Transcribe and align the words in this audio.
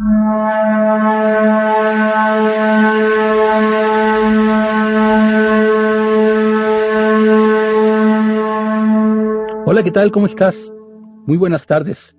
Hola, 0.00 0.06
¿qué 9.82 9.90
tal? 9.90 10.12
¿Cómo 10.12 10.26
estás? 10.26 10.72
Muy 11.26 11.36
buenas 11.36 11.66
tardes. 11.66 12.14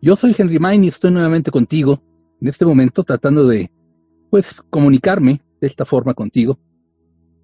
Yo 0.00 0.14
soy 0.14 0.32
Henry 0.38 0.60
Main 0.60 0.84
y 0.84 0.88
estoy 0.88 1.10
nuevamente 1.10 1.50
contigo 1.50 2.00
en 2.40 2.46
este 2.46 2.64
momento 2.64 3.02
tratando 3.02 3.48
de, 3.48 3.68
pues, 4.30 4.62
comunicarme 4.70 5.40
de 5.60 5.66
esta 5.66 5.84
forma 5.84 6.14
contigo, 6.14 6.60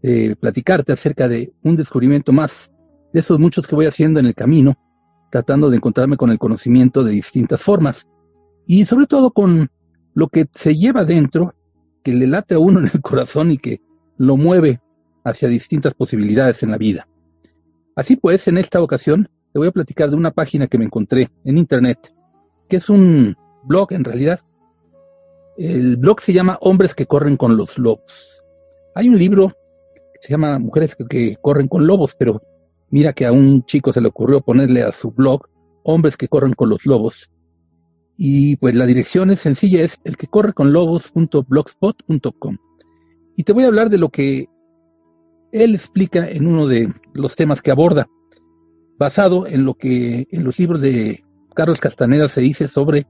eh, 0.02 0.36
platicarte 0.36 0.92
acerca 0.92 1.26
de 1.26 1.52
un 1.64 1.74
descubrimiento 1.74 2.32
más 2.32 2.70
de 3.12 3.18
esos 3.18 3.40
muchos 3.40 3.66
que 3.66 3.74
voy 3.74 3.86
haciendo 3.86 4.20
en 4.20 4.26
el 4.26 4.36
camino, 4.36 4.78
tratando 5.32 5.68
de 5.68 5.78
encontrarme 5.78 6.16
con 6.16 6.30
el 6.30 6.38
conocimiento 6.38 7.02
de 7.02 7.10
distintas 7.10 7.60
formas 7.60 8.06
y 8.66 8.84
sobre 8.84 9.06
todo 9.06 9.30
con 9.30 9.70
lo 10.14 10.28
que 10.28 10.46
se 10.52 10.76
lleva 10.76 11.04
dentro, 11.04 11.54
que 12.02 12.12
le 12.12 12.26
late 12.26 12.54
a 12.54 12.58
uno 12.58 12.80
en 12.80 12.90
el 12.92 13.00
corazón 13.00 13.50
y 13.50 13.58
que 13.58 13.80
lo 14.16 14.36
mueve 14.36 14.80
hacia 15.24 15.48
distintas 15.48 15.94
posibilidades 15.94 16.62
en 16.62 16.70
la 16.70 16.78
vida. 16.78 17.08
Así 17.96 18.16
pues, 18.16 18.48
en 18.48 18.58
esta 18.58 18.82
ocasión 18.82 19.28
te 19.52 19.58
voy 19.58 19.68
a 19.68 19.72
platicar 19.72 20.10
de 20.10 20.16
una 20.16 20.32
página 20.32 20.66
que 20.66 20.78
me 20.78 20.84
encontré 20.84 21.30
en 21.44 21.58
internet, 21.58 22.12
que 22.68 22.76
es 22.76 22.88
un 22.88 23.36
blog 23.62 23.92
en 23.92 24.04
realidad. 24.04 24.40
El 25.56 25.96
blog 25.96 26.20
se 26.20 26.32
llama 26.32 26.58
Hombres 26.60 26.94
que 26.94 27.06
corren 27.06 27.36
con 27.36 27.56
los 27.56 27.78
lobos. 27.78 28.42
Hay 28.96 29.08
un 29.08 29.18
libro 29.18 29.48
que 29.94 30.20
se 30.20 30.30
llama 30.30 30.58
Mujeres 30.58 30.96
que, 31.08 31.36
corren 31.40 31.68
con 31.68 31.86
lobos, 31.86 32.16
pero 32.18 32.42
mira 32.90 33.12
que 33.12 33.26
a 33.26 33.32
un 33.32 33.64
chico 33.64 33.92
se 33.92 34.00
le 34.00 34.08
ocurrió 34.08 34.40
ponerle 34.40 34.82
a 34.82 34.92
su 34.92 35.12
blog 35.12 35.48
Hombres 35.84 36.16
que 36.16 36.28
corren 36.28 36.54
con 36.54 36.68
los 36.68 36.84
lobos. 36.86 37.30
Y 38.16 38.56
pues 38.56 38.74
la 38.74 38.86
dirección 38.86 39.30
es 39.30 39.40
sencilla, 39.40 39.82
es 39.82 39.98
el 40.04 40.16
que 40.16 40.26
corre 40.26 40.52
con 40.52 40.72
lobos.blogspot.com. 40.72 42.58
Y 43.36 43.42
te 43.42 43.52
voy 43.52 43.64
a 43.64 43.68
hablar 43.68 43.90
de 43.90 43.98
lo 43.98 44.08
que 44.10 44.48
él 45.52 45.74
explica 45.74 46.28
en 46.28 46.46
uno 46.46 46.66
de 46.66 46.92
los 47.12 47.36
temas 47.36 47.62
que 47.62 47.70
aborda, 47.70 48.08
basado 48.98 49.46
en 49.46 49.64
lo 49.64 49.74
que 49.74 50.26
en 50.30 50.44
los 50.44 50.58
libros 50.58 50.80
de 50.80 51.24
Carlos 51.54 51.80
Castaneda 51.80 52.28
se 52.28 52.40
dice 52.40 52.68
sobre 52.68 53.06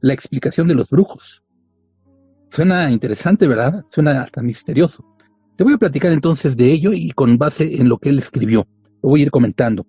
la 0.00 0.12
explicación 0.12 0.68
de 0.68 0.74
los 0.74 0.90
brujos. 0.90 1.42
Suena 2.50 2.90
interesante, 2.90 3.48
¿verdad? 3.48 3.84
Suena 3.90 4.22
hasta 4.22 4.42
misterioso. 4.42 5.04
Te 5.56 5.64
voy 5.64 5.74
a 5.74 5.78
platicar 5.78 6.12
entonces 6.12 6.56
de 6.56 6.70
ello 6.72 6.92
y 6.92 7.10
con 7.10 7.38
base 7.38 7.80
en 7.80 7.88
lo 7.88 7.98
que 7.98 8.10
él 8.10 8.18
escribió. 8.18 8.66
Lo 9.02 9.10
voy 9.10 9.20
a 9.20 9.22
ir 9.24 9.30
comentando. 9.30 9.86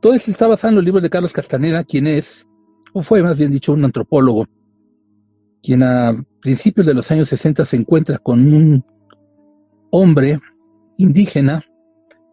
Todo 0.00 0.14
esto 0.14 0.30
está 0.30 0.46
basado 0.46 0.70
en 0.70 0.76
los 0.76 0.84
libros 0.84 1.02
de 1.02 1.10
Carlos 1.10 1.32
Castaneda, 1.32 1.84
quien 1.84 2.06
es 2.06 2.46
o 2.92 3.02
fue 3.02 3.22
más 3.22 3.38
bien 3.38 3.50
dicho 3.50 3.72
un 3.72 3.84
antropólogo, 3.84 4.46
quien 5.62 5.82
a 5.82 6.14
principios 6.40 6.86
de 6.86 6.94
los 6.94 7.10
años 7.10 7.28
60 7.28 7.64
se 7.64 7.76
encuentra 7.76 8.18
con 8.18 8.52
un 8.52 8.84
hombre 9.90 10.40
indígena 10.96 11.64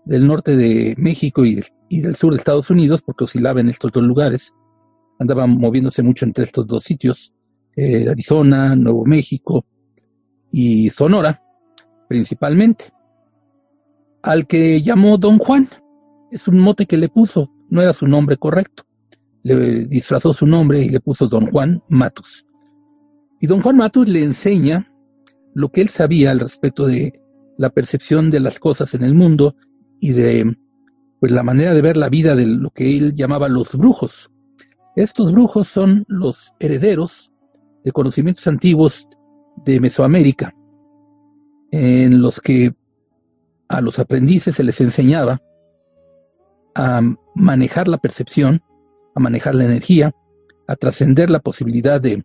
del 0.05 0.27
norte 0.27 0.55
de 0.55 0.95
México 0.97 1.45
y, 1.45 1.61
del 1.89 2.15
sur 2.15 2.31
de 2.31 2.37
Estados 2.37 2.69
Unidos, 2.69 3.01
porque 3.01 3.23
oscilaba 3.23 3.61
en 3.61 3.69
estos 3.69 3.91
dos 3.91 4.03
lugares, 4.03 4.53
andaba 5.19 5.47
moviéndose 5.47 6.03
mucho 6.03 6.25
entre 6.25 6.43
estos 6.43 6.67
dos 6.67 6.83
sitios, 6.83 7.33
eh, 7.75 8.07
Arizona, 8.09 8.75
Nuevo 8.75 9.05
México 9.05 9.65
y 10.51 10.89
Sonora, 10.89 11.41
principalmente, 12.07 12.93
al 14.21 14.47
que 14.47 14.81
llamó 14.81 15.17
Don 15.17 15.39
Juan. 15.39 15.69
Es 16.31 16.47
un 16.47 16.59
mote 16.59 16.85
que 16.85 16.97
le 16.97 17.09
puso, 17.09 17.51
no 17.69 17.81
era 17.81 17.93
su 17.93 18.07
nombre 18.07 18.37
correcto 18.37 18.83
le 19.45 19.85
disfrazó 19.85 20.33
su 20.33 20.47
nombre 20.47 20.81
y 20.81 20.89
le 20.89 20.99
puso 20.99 21.27
Don 21.27 21.45
Juan 21.45 21.81
Matus. 21.87 22.47
Y 23.39 23.45
Don 23.45 23.61
Juan 23.61 23.77
Matus 23.77 24.09
le 24.09 24.23
enseña 24.23 24.91
lo 25.53 25.69
que 25.69 25.81
él 25.81 25.89
sabía 25.89 26.31
al 26.31 26.39
respecto 26.39 26.87
de 26.87 27.21
la 27.55 27.69
percepción 27.69 28.31
de 28.31 28.39
las 28.39 28.57
cosas 28.57 28.95
en 28.95 29.03
el 29.03 29.13
mundo 29.13 29.55
y 29.99 30.13
de 30.13 30.57
pues 31.19 31.31
la 31.31 31.43
manera 31.43 31.75
de 31.75 31.81
ver 31.83 31.95
la 31.95 32.09
vida 32.09 32.35
de 32.35 32.47
lo 32.47 32.71
que 32.71 32.97
él 32.97 33.13
llamaba 33.13 33.47
los 33.47 33.75
brujos. 33.75 34.31
Estos 34.95 35.31
brujos 35.31 35.67
son 35.67 36.05
los 36.07 36.51
herederos 36.59 37.31
de 37.83 37.91
conocimientos 37.91 38.47
antiguos 38.47 39.07
de 39.63 39.79
Mesoamérica, 39.79 40.55
en 41.69 42.19
los 42.19 42.41
que 42.41 42.73
a 43.67 43.79
los 43.79 43.99
aprendices 43.99 44.55
se 44.55 44.63
les 44.63 44.81
enseñaba 44.81 45.39
a 46.73 47.01
manejar 47.35 47.87
la 47.87 47.99
percepción 47.99 48.61
a 49.15 49.19
manejar 49.19 49.55
la 49.55 49.65
energía, 49.65 50.13
a 50.67 50.75
trascender 50.75 51.29
la 51.29 51.39
posibilidad 51.39 51.99
de, 51.99 52.23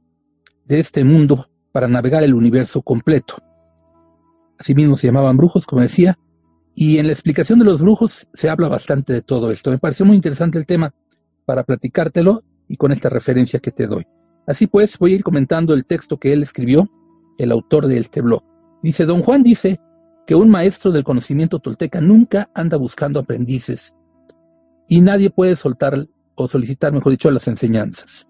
este 0.69 1.03
mundo 1.03 1.49
para 1.73 1.89
navegar 1.89 2.23
el 2.23 2.35
universo 2.35 2.83
completo. 2.83 3.37
Asimismo 4.59 4.97
se 4.97 5.09
llamaban 5.09 5.37
brujos, 5.37 5.67
como 5.67 5.83
decía, 5.83 6.19
y 6.75 6.99
en 6.99 7.07
la 7.07 7.13
explicación 7.13 7.59
de 7.59 7.65
los 7.65 7.81
brujos 7.81 8.29
se 8.35 8.49
habla 8.49 8.69
bastante 8.69 9.13
de 9.13 9.23
todo 9.23 9.51
esto. 9.51 9.71
Me 9.71 9.79
pareció 9.79 10.07
muy 10.07 10.15
interesante 10.15 10.59
el 10.59 10.67
tema 10.67 10.95
para 11.45 11.65
platicártelo 11.65 12.45
y 12.69 12.77
con 12.77 12.93
esta 12.93 13.09
referencia 13.09 13.59
que 13.59 13.73
te 13.73 13.87
doy. 13.87 14.07
Así 14.47 14.67
pues, 14.67 14.97
voy 14.99 15.13
a 15.13 15.17
ir 15.17 15.25
comentando 15.25 15.75
el 15.75 15.85
texto 15.85 16.19
que 16.19 16.33
él 16.33 16.43
escribió, 16.43 16.89
el 17.39 17.51
autor 17.51 17.89
de 17.89 17.99
este 17.99 18.21
blog. 18.21 18.45
Dice, 18.83 19.07
don 19.07 19.23
Juan 19.23 19.43
dice 19.43 19.79
que 20.27 20.35
un 20.35 20.49
maestro 20.49 20.93
del 20.93 21.05
conocimiento 21.05 21.59
tolteca 21.59 22.01
nunca 22.01 22.49
anda 22.55 22.77
buscando 22.77 23.19
aprendices 23.19 23.95
y 24.89 25.01
nadie 25.01 25.31
puede 25.31 25.57
soltar 25.57 26.07
o 26.41 26.49
solicitar, 26.49 26.93
mejor 26.93 27.13
dicho, 27.13 27.31
las 27.31 27.49
enseñanzas, 27.49 28.29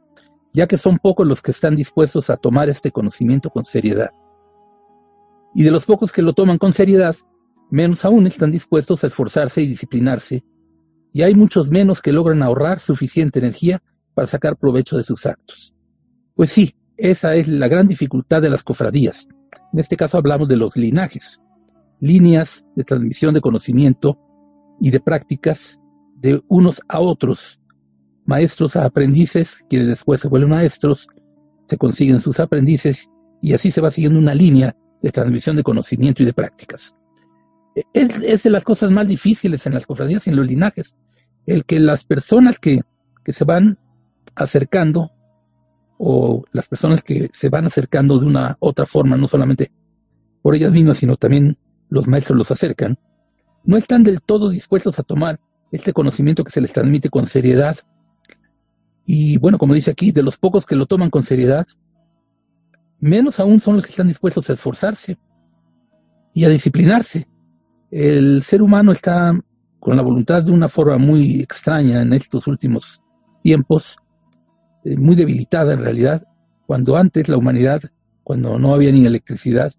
ya 0.53 0.67
que 0.67 0.77
son 0.77 0.99
pocos 0.99 1.27
los 1.27 1.43
que 1.43 1.51
están 1.51 1.77
dispuestos 1.77 2.31
a 2.31 2.37
tomar 2.37 2.69
este 2.69 2.91
conocimiento 2.91 3.51
con 3.51 3.65
seriedad. 3.65 4.11
Y 5.55 5.63
de 5.63 5.71
los 5.71 5.87
pocos 5.87 6.13
que 6.13 6.23
lo 6.23 6.33
toman 6.33 6.59
con 6.59 6.73
seriedad, 6.73 7.17
menos 7.71 8.05
aún 8.05 8.27
están 8.27 8.51
dispuestos 8.51 9.03
a 9.03 9.07
esforzarse 9.07 9.63
y 9.63 9.67
disciplinarse, 9.67 10.45
y 11.13 11.23
hay 11.23 11.35
muchos 11.35 11.71
menos 11.71 12.01
que 12.01 12.13
logran 12.13 12.43
ahorrar 12.43 12.81
suficiente 12.81 13.39
energía 13.39 13.83
para 14.15 14.27
sacar 14.29 14.57
provecho 14.57 14.97
de 14.97 15.03
sus 15.03 15.27
actos. 15.27 15.75
Pues 16.35 16.51
sí, 16.51 16.75
esa 16.97 17.35
es 17.35 17.49
la 17.49 17.69
gran 17.69 17.89
dificultad 17.89 18.43
de 18.43 18.51
las 18.51 18.63
cofradías. 18.63 19.27
En 19.73 19.79
este 19.81 19.97
caso 19.97 20.19
hablamos 20.19 20.49
de 20.49 20.57
los 20.57 20.77
linajes, 20.77 21.41
líneas 22.01 22.65
de 22.77 22.85
transmisión 22.85 23.35
de 23.35 23.41
conocimiento 23.41 24.19
y 24.81 24.91
de 24.91 25.01
prácticas 25.01 25.81
de 26.17 26.41
unos 26.49 26.81
a 26.89 27.01
otros 27.01 27.60
maestros 28.31 28.77
a 28.77 28.85
aprendices, 28.85 29.65
quienes 29.69 29.89
después 29.89 30.21
se 30.21 30.29
vuelven 30.29 30.51
maestros, 30.51 31.09
se 31.67 31.77
consiguen 31.77 32.21
sus 32.21 32.39
aprendices 32.39 33.11
y 33.43 33.55
así 33.55 33.73
se 33.73 33.81
va 33.81 33.91
siguiendo 33.91 34.21
una 34.21 34.35
línea 34.35 34.77
de 35.03 35.11
transmisión 35.11 35.57
de 35.57 35.65
conocimiento 35.65 36.23
y 36.23 36.27
de 36.27 36.33
prácticas. 36.33 36.95
Es, 37.93 38.43
de 38.43 38.51
las 38.51 38.63
cosas 38.63 38.91
más 38.91 39.09
difíciles 39.09 39.67
en 39.67 39.75
las 39.75 39.85
cofradías 39.85 40.27
y 40.27 40.31
en 40.31 40.37
los 40.37 40.47
linajes, 40.47 40.97
el 41.45 41.65
que 41.65 41.81
las 41.81 42.05
personas 42.05 42.59
que, 42.59 42.83
que 43.25 43.33
se 43.33 43.45
van 43.45 43.79
acercando 44.37 45.11
o 45.99 46.45
las 46.53 46.69
personas 46.69 47.03
que 47.03 47.31
se 47.33 47.49
van 47.49 47.67
acercando 47.67 48.19
de 48.19 48.27
una 48.27 48.57
otra 48.61 48.87
forma, 48.87 49.17
no 49.17 49.27
solamente 49.27 49.73
por 50.41 50.55
ellas 50.55 50.73
mismas, 50.73 50.99
sino 50.99 51.17
también 51.17 51.59
los 51.89 52.07
maestros 52.07 52.39
los 52.39 52.51
acercan, 52.53 52.97
no 53.65 53.77
están 53.77 54.05
del 54.05 54.23
todo 54.23 54.51
dispuestos 54.51 55.01
a 55.01 55.03
tomar 55.03 55.41
este 55.73 55.93
conocimiento 55.93 56.45
que 56.45 56.53
se 56.53 56.61
les 56.61 56.73
transmite 56.73 57.11
con 57.11 57.27
seriedad 57.27 57.77
y 59.13 59.39
bueno, 59.39 59.59
como 59.59 59.75
dice 59.75 59.91
aquí, 59.91 60.13
de 60.13 60.23
los 60.23 60.39
pocos 60.39 60.65
que 60.65 60.77
lo 60.77 60.87
toman 60.87 61.11
con 61.11 61.25
seriedad, 61.25 61.67
menos 63.01 63.41
aún 63.41 63.59
son 63.59 63.75
los 63.75 63.85
que 63.85 63.91
están 63.91 64.07
dispuestos 64.07 64.49
a 64.49 64.53
esforzarse 64.53 65.19
y 66.33 66.45
a 66.45 66.49
disciplinarse. 66.49 67.27
El 67.91 68.45
ser 68.45 68.63
humano 68.63 68.93
está 68.93 69.37
con 69.81 69.97
la 69.97 70.05
voluntad 70.05 70.45
de 70.45 70.53
una 70.53 70.69
forma 70.69 70.97
muy 70.97 71.41
extraña 71.41 72.03
en 72.03 72.13
estos 72.13 72.47
últimos 72.47 73.03
tiempos, 73.43 73.97
eh, 74.85 74.97
muy 74.97 75.17
debilitada 75.17 75.73
en 75.73 75.81
realidad, 75.81 76.25
cuando 76.69 76.97
antes 76.97 77.29
la 77.29 77.37
humanidad, 77.37 77.83
cuando 78.23 78.61
no 78.61 78.75
había 78.75 78.93
ni 78.93 79.07
electricidad, 79.07 79.73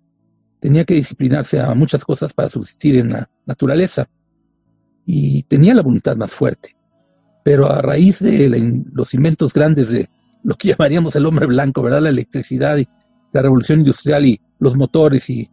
tenía 0.59 0.83
que 0.83 0.95
disciplinarse 0.95 1.61
a 1.61 1.73
muchas 1.73 2.03
cosas 2.03 2.33
para 2.33 2.49
subsistir 2.49 2.97
en 2.97 3.13
la 3.13 3.29
naturaleza 3.45 4.09
y 5.05 5.43
tenía 5.43 5.73
la 5.73 5.83
voluntad 5.83 6.17
más 6.17 6.33
fuerte 6.33 6.75
pero 7.43 7.71
a 7.71 7.79
raíz 7.81 8.19
de 8.19 8.83
los 8.93 9.13
inventos 9.13 9.53
grandes 9.53 9.89
de 9.89 10.09
lo 10.43 10.55
que 10.55 10.69
llamaríamos 10.69 11.15
el 11.15 11.25
hombre 11.25 11.47
blanco, 11.47 11.81
¿verdad? 11.81 12.01
La 12.01 12.09
electricidad 12.09 12.77
y 12.77 12.87
la 13.33 13.41
revolución 13.41 13.79
industrial 13.79 14.25
y 14.25 14.39
los 14.59 14.75
motores 14.77 15.29
y 15.29 15.49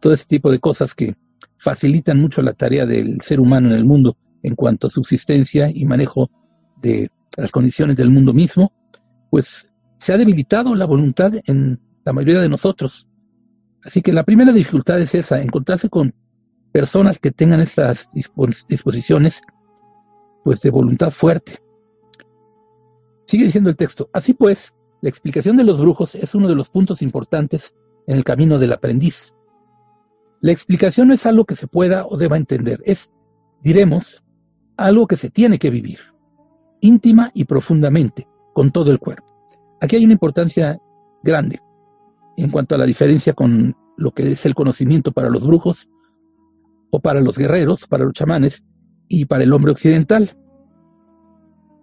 todo 0.00 0.12
ese 0.12 0.26
tipo 0.26 0.50
de 0.50 0.58
cosas 0.58 0.94
que 0.94 1.14
facilitan 1.56 2.20
mucho 2.20 2.42
la 2.42 2.52
tarea 2.52 2.86
del 2.86 3.20
ser 3.22 3.40
humano 3.40 3.68
en 3.68 3.74
el 3.74 3.84
mundo 3.84 4.16
en 4.42 4.54
cuanto 4.54 4.86
a 4.86 4.90
subsistencia 4.90 5.70
y 5.72 5.84
manejo 5.84 6.30
de 6.80 7.08
las 7.36 7.50
condiciones 7.50 7.96
del 7.96 8.10
mundo 8.10 8.32
mismo, 8.32 8.72
pues 9.30 9.68
se 9.98 10.12
ha 10.12 10.18
debilitado 10.18 10.74
la 10.74 10.86
voluntad 10.86 11.32
en 11.46 11.80
la 12.04 12.12
mayoría 12.12 12.40
de 12.40 12.48
nosotros. 12.48 13.08
Así 13.82 14.02
que 14.02 14.12
la 14.12 14.24
primera 14.24 14.52
dificultad 14.52 15.00
es 15.00 15.14
esa, 15.14 15.40
encontrarse 15.40 15.88
con 15.88 16.14
personas 16.72 17.18
que 17.18 17.30
tengan 17.30 17.60
estas 17.60 18.08
disposiciones 18.68 19.42
pues 20.44 20.60
de 20.60 20.70
voluntad 20.70 21.10
fuerte. 21.10 21.58
Sigue 23.26 23.44
diciendo 23.44 23.70
el 23.70 23.76
texto, 23.76 24.08
así 24.12 24.34
pues, 24.34 24.74
la 25.02 25.08
explicación 25.08 25.56
de 25.56 25.64
los 25.64 25.80
brujos 25.80 26.14
es 26.14 26.34
uno 26.34 26.48
de 26.48 26.54
los 26.54 26.70
puntos 26.70 27.02
importantes 27.02 27.74
en 28.06 28.16
el 28.16 28.24
camino 28.24 28.58
del 28.58 28.72
aprendiz. 28.72 29.34
La 30.40 30.52
explicación 30.52 31.08
no 31.08 31.14
es 31.14 31.26
algo 31.26 31.44
que 31.44 31.56
se 31.56 31.66
pueda 31.66 32.06
o 32.06 32.16
deba 32.16 32.36
entender, 32.36 32.80
es, 32.84 33.10
diremos, 33.62 34.24
algo 34.76 35.06
que 35.06 35.16
se 35.16 35.30
tiene 35.30 35.58
que 35.58 35.70
vivir, 35.70 35.98
íntima 36.80 37.30
y 37.34 37.44
profundamente, 37.44 38.26
con 38.54 38.70
todo 38.72 38.90
el 38.90 38.98
cuerpo. 38.98 39.26
Aquí 39.80 39.96
hay 39.96 40.04
una 40.04 40.14
importancia 40.14 40.80
grande 41.22 41.60
en 42.36 42.50
cuanto 42.50 42.74
a 42.74 42.78
la 42.78 42.86
diferencia 42.86 43.32
con 43.32 43.76
lo 43.96 44.12
que 44.12 44.32
es 44.32 44.46
el 44.46 44.54
conocimiento 44.54 45.12
para 45.12 45.28
los 45.28 45.46
brujos 45.46 45.88
o 46.90 47.00
para 47.00 47.20
los 47.20 47.36
guerreros, 47.36 47.86
para 47.86 48.04
los 48.04 48.14
chamanes 48.14 48.64
y 49.08 49.24
para 49.24 49.44
el 49.44 49.52
hombre 49.52 49.72
occidental. 49.72 50.36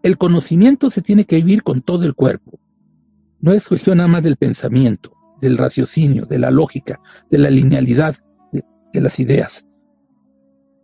El 0.04 0.18
conocimiento 0.18 0.90
se 0.90 1.02
tiene 1.02 1.26
que 1.26 1.38
vivir 1.38 1.64
con 1.64 1.82
todo 1.82 2.06
el 2.06 2.14
cuerpo. 2.14 2.60
No 3.40 3.54
es 3.54 3.68
cuestión 3.68 3.98
nada 3.98 4.08
más 4.08 4.24
del 4.24 4.38
pensamiento, 4.38 5.12
del 5.42 5.58
raciocinio, 5.58 6.26
de 6.26 6.40
la 6.40 6.52
lógica, 6.52 7.02
de 7.30 7.38
la 7.38 7.50
linealidad 7.50 8.16
de, 8.52 8.64
de 8.94 9.02
las 9.02 9.20
ideas. 9.20 9.66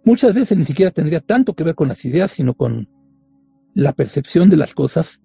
Muchas 0.04 0.34
veces 0.34 0.58
ni 0.58 0.66
siquiera 0.66 0.92
tendría 0.92 1.20
tanto 1.20 1.54
que 1.54 1.64
ver 1.64 1.76
con 1.76 1.88
las 1.88 2.04
ideas, 2.06 2.32
sino 2.32 2.56
con 2.56 2.90
la 3.74 3.94
percepción 3.94 4.50
de 4.50 4.58
las 4.58 4.74
cosas, 4.74 5.22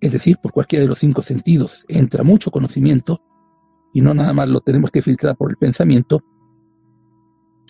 es 0.00 0.12
decir, 0.12 0.38
por 0.40 0.52
cualquiera 0.52 0.82
de 0.82 0.88
los 0.88 0.98
cinco 0.98 1.22
sentidos. 1.22 1.84
Entra 1.88 2.22
mucho 2.22 2.50
conocimiento 2.50 3.20
y 3.92 4.00
no 4.00 4.14
nada 4.14 4.32
más 4.32 4.48
lo 4.48 4.60
tenemos 4.60 4.90
que 4.90 5.02
filtrar 5.02 5.36
por 5.36 5.50
el 5.50 5.56
pensamiento, 5.56 6.22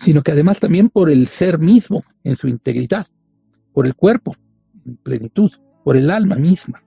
sino 0.01 0.23
que 0.23 0.31
además 0.31 0.59
también 0.59 0.89
por 0.89 1.09
el 1.11 1.27
ser 1.27 1.59
mismo 1.59 2.03
en 2.23 2.35
su 2.35 2.47
integridad, 2.47 3.07
por 3.71 3.85
el 3.85 3.95
cuerpo 3.95 4.35
en 4.85 4.97
plenitud, 4.97 5.51
por 5.83 5.95
el 5.95 6.09
alma 6.09 6.35
misma. 6.35 6.83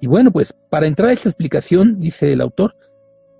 Y 0.00 0.06
bueno, 0.06 0.32
pues 0.32 0.52
para 0.70 0.86
entrar 0.86 1.10
a 1.10 1.12
esta 1.12 1.28
explicación, 1.28 2.00
dice 2.00 2.32
el 2.32 2.40
autor, 2.40 2.76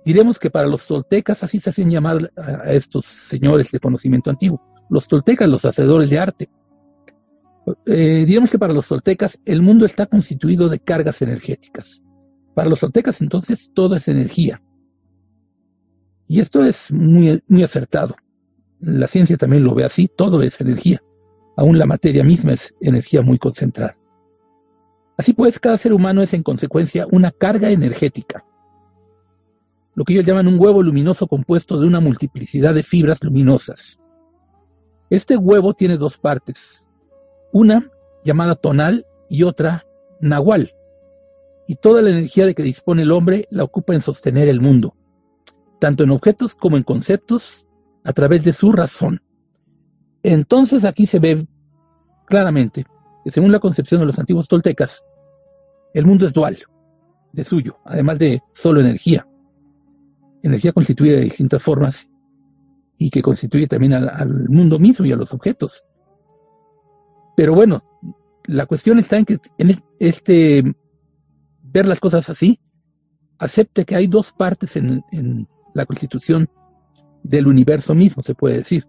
diremos 0.05 0.39
que 0.39 0.49
para 0.49 0.67
los 0.67 0.87
toltecas 0.87 1.43
así 1.43 1.59
se 1.59 1.69
hacían 1.69 1.89
llamar 1.89 2.31
a 2.37 2.71
estos 2.71 3.05
señores 3.05 3.71
de 3.71 3.79
conocimiento 3.79 4.29
antiguo, 4.29 4.61
los 4.89 5.07
toltecas, 5.07 5.47
los 5.47 5.65
hacedores 5.65 6.09
de 6.09 6.19
arte. 6.19 6.49
Eh, 7.85 8.23
digamos 8.25 8.49
que 8.49 8.57
para 8.57 8.73
los 8.73 8.87
toltecas 8.87 9.37
el 9.45 9.61
mundo 9.61 9.85
está 9.85 10.05
constituido 10.05 10.69
de 10.69 10.79
cargas 10.79 11.21
energéticas. 11.21 12.01
Para 12.55 12.69
los 12.69 12.79
toltecas 12.79 13.21
entonces 13.21 13.71
todo 13.73 13.95
es 13.95 14.07
energía. 14.07 14.61
Y 16.27 16.39
esto 16.39 16.63
es 16.63 16.91
muy, 16.91 17.41
muy 17.47 17.63
acertado. 17.63 18.15
La 18.79 19.07
ciencia 19.07 19.37
también 19.37 19.63
lo 19.63 19.73
ve 19.75 19.83
así, 19.83 20.07
todo 20.07 20.41
es 20.41 20.59
energía. 20.61 21.01
Aún 21.57 21.77
la 21.77 21.85
materia 21.85 22.23
misma 22.23 22.53
es 22.53 22.73
energía 22.79 23.21
muy 23.21 23.37
concentrada. 23.37 23.97
Así 25.17 25.33
pues, 25.33 25.59
cada 25.59 25.77
ser 25.77 25.91
humano 25.93 26.21
es 26.21 26.33
en 26.33 26.43
consecuencia 26.43 27.05
una 27.11 27.31
carga 27.31 27.69
energética, 27.71 28.45
lo 29.95 30.05
que 30.05 30.13
ellos 30.13 30.25
llaman 30.25 30.47
un 30.47 30.57
huevo 30.57 30.81
luminoso 30.81 31.27
compuesto 31.27 31.77
de 31.77 31.85
una 31.85 31.99
multiplicidad 31.99 32.73
de 32.73 32.83
fibras 32.83 33.21
luminosas. 33.21 33.99
Este 35.09 35.35
huevo 35.35 35.73
tiene 35.73 35.97
dos 35.97 36.17
partes, 36.17 36.87
una 37.51 37.91
llamada 38.23 38.55
tonal 38.55 39.05
y 39.29 39.43
otra 39.43 39.85
nahual, 40.21 40.73
y 41.67 41.75
toda 41.75 42.01
la 42.01 42.11
energía 42.11 42.45
de 42.45 42.55
que 42.55 42.63
dispone 42.63 43.01
el 43.01 43.11
hombre 43.11 43.45
la 43.51 43.65
ocupa 43.65 43.93
en 43.93 43.99
sostener 43.99 44.47
el 44.47 44.61
mundo, 44.61 44.95
tanto 45.79 46.05
en 46.05 46.11
objetos 46.11 46.55
como 46.55 46.77
en 46.77 46.83
conceptos, 46.83 47.67
a 48.03 48.13
través 48.13 48.43
de 48.43 48.53
su 48.53 48.71
razón. 48.71 49.21
Entonces 50.23 50.85
aquí 50.85 51.07
se 51.07 51.19
ve 51.19 51.47
claramente 52.25 52.85
que 53.23 53.31
según 53.31 53.51
la 53.51 53.59
concepción 53.59 53.99
de 54.01 54.07
los 54.07 54.19
antiguos 54.19 54.47
toltecas, 54.47 55.03
el 55.93 56.05
mundo 56.05 56.25
es 56.25 56.33
dual, 56.33 56.57
de 57.33 57.43
suyo, 57.43 57.77
además 57.85 58.19
de 58.19 58.41
solo 58.53 58.79
energía. 58.79 59.27
Energía 60.41 60.71
constituida 60.71 61.17
de 61.17 61.23
distintas 61.23 61.61
formas 61.61 62.09
y 62.97 63.09
que 63.09 63.21
constituye 63.21 63.67
también 63.67 63.93
al, 63.93 64.49
mundo 64.49 64.79
mismo 64.79 65.05
y 65.05 65.11
a 65.11 65.15
los 65.15 65.33
objetos. 65.33 65.83
Pero 67.35 67.55
bueno, 67.55 67.83
la 68.45 68.65
cuestión 68.65 68.99
está 68.99 69.17
en 69.17 69.25
que 69.25 69.39
en 69.57 69.81
este 69.99 70.63
ver 71.61 71.87
las 71.87 71.99
cosas 71.99 72.29
así, 72.29 72.59
acepte 73.37 73.85
que 73.85 73.95
hay 73.95 74.07
dos 74.07 74.33
partes 74.33 74.75
en, 74.75 75.03
en 75.11 75.47
la 75.73 75.85
constitución 75.85 76.49
del 77.29 77.47
universo 77.47 77.93
mismo, 77.93 78.23
se 78.23 78.33
puede 78.33 78.57
decir. 78.57 78.85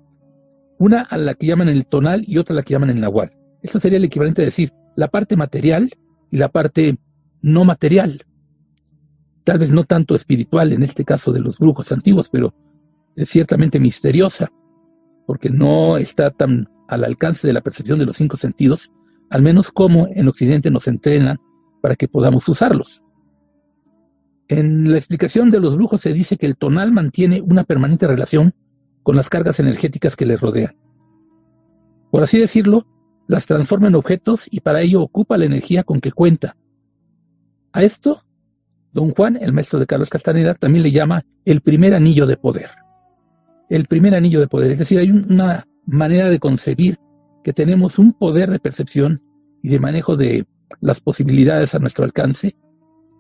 Una 0.79 1.03
a 1.03 1.19
la 1.19 1.35
que 1.35 1.47
llaman 1.47 1.69
el 1.69 1.87
tonal 1.87 2.25
y 2.27 2.39
otra 2.39 2.55
a 2.55 2.57
la 2.57 2.63
que 2.63 2.73
llaman 2.73 2.89
el 2.89 3.01
nahual. 3.01 3.33
Esto 3.63 3.79
sería 3.79 3.99
el 3.99 4.05
equivalente 4.05 4.41
a 4.41 4.47
decir 4.47 4.73
la 4.97 5.09
parte 5.09 5.37
material 5.37 5.91
y 6.31 6.39
la 6.39 6.49
parte 6.49 6.99
no 7.43 7.67
material. 7.67 8.25
Tal 9.45 9.59
vez 9.59 9.73
no 9.73 9.85
tanto 9.85 10.15
espiritual 10.15 10.73
en 10.73 10.83
este 10.83 11.05
caso 11.05 11.33
de 11.33 11.41
los 11.41 11.59
brujos 11.59 11.93
antiguos, 11.93 12.31
pero 12.31 12.55
es 13.15 13.29
ciertamente 13.29 13.79
misteriosa, 13.79 14.51
porque 15.27 15.51
no 15.51 15.99
está 15.99 16.31
tan 16.31 16.67
al 16.89 17.05
alcance 17.05 17.47
de 17.47 17.53
la 17.53 17.61
percepción 17.61 17.99
de 17.99 18.07
los 18.07 18.17
cinco 18.17 18.39
sentidos, 18.39 18.91
al 19.29 19.43
menos 19.43 19.71
como 19.71 20.09
en 20.15 20.29
Occidente 20.29 20.71
nos 20.71 20.89
entrenan 20.89 21.39
para 21.83 21.95
que 21.95 22.09
podamos 22.09 22.49
usarlos. 22.49 23.03
En 24.51 24.91
la 24.91 24.99
explicación 24.99 25.49
de 25.49 25.61
los 25.61 25.77
brujos 25.77 26.01
se 26.01 26.13
dice 26.13 26.37
que 26.37 26.47
el 26.47 26.57
tonal 26.57 26.91
mantiene 26.91 27.41
una 27.41 27.63
permanente 27.63 28.09
relación 28.09 28.53
con 29.05 29.15
las 29.15 29.29
cargas 29.29 29.61
energéticas 29.61 30.17
que 30.17 30.27
le 30.27 30.37
rodean. 30.37 30.77
Por 32.11 32.25
así 32.25 32.41
decirlo, 32.41 32.85
las 33.29 33.47
transforma 33.47 33.87
en 33.87 33.95
objetos 33.95 34.49
y 34.51 34.59
para 34.59 34.81
ello 34.81 35.03
ocupa 35.03 35.39
la 35.39 35.45
energía 35.45 35.85
con 35.85 36.01
que 36.01 36.11
cuenta. 36.11 36.57
A 37.73 37.85
esto, 37.85 38.25
don 38.93 39.13
Juan, 39.13 39.39
el 39.41 39.53
maestro 39.53 39.79
de 39.79 39.87
Carlos 39.87 40.11
Castaneda, 40.11 40.55
también 40.55 40.83
le 40.83 40.91
llama 40.91 41.25
el 41.45 41.61
primer 41.61 41.95
anillo 41.95 42.27
de 42.27 42.37
poder. 42.37 42.71
El 43.69 43.87
primer 43.87 44.17
anillo 44.17 44.41
de 44.41 44.49
poder, 44.49 44.73
es 44.73 44.81
decir, 44.81 44.99
hay 44.99 45.13
una 45.13 45.65
manera 45.87 46.29
de 46.29 46.41
concebir 46.41 46.99
que 47.45 47.53
tenemos 47.53 48.01
un 48.01 48.15
poder 48.15 48.51
de 48.51 48.59
percepción 48.59 49.23
y 49.63 49.69
de 49.69 49.79
manejo 49.79 50.17
de 50.17 50.45
las 50.81 51.01
posibilidades 51.01 51.73
a 51.77 51.79
nuestro 51.79 52.05
alcance, 52.05 52.57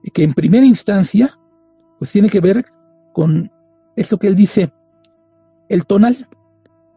que 0.08 0.24
en 0.24 0.32
primera 0.32 0.64
instancia, 0.64 1.38
pues 1.98 2.10
tiene 2.12 2.30
que 2.30 2.40
ver 2.40 2.64
con 3.12 3.50
eso 3.96 4.18
que 4.18 4.26
él 4.26 4.34
dice, 4.34 4.72
el 5.68 5.84
tonal, 5.84 6.28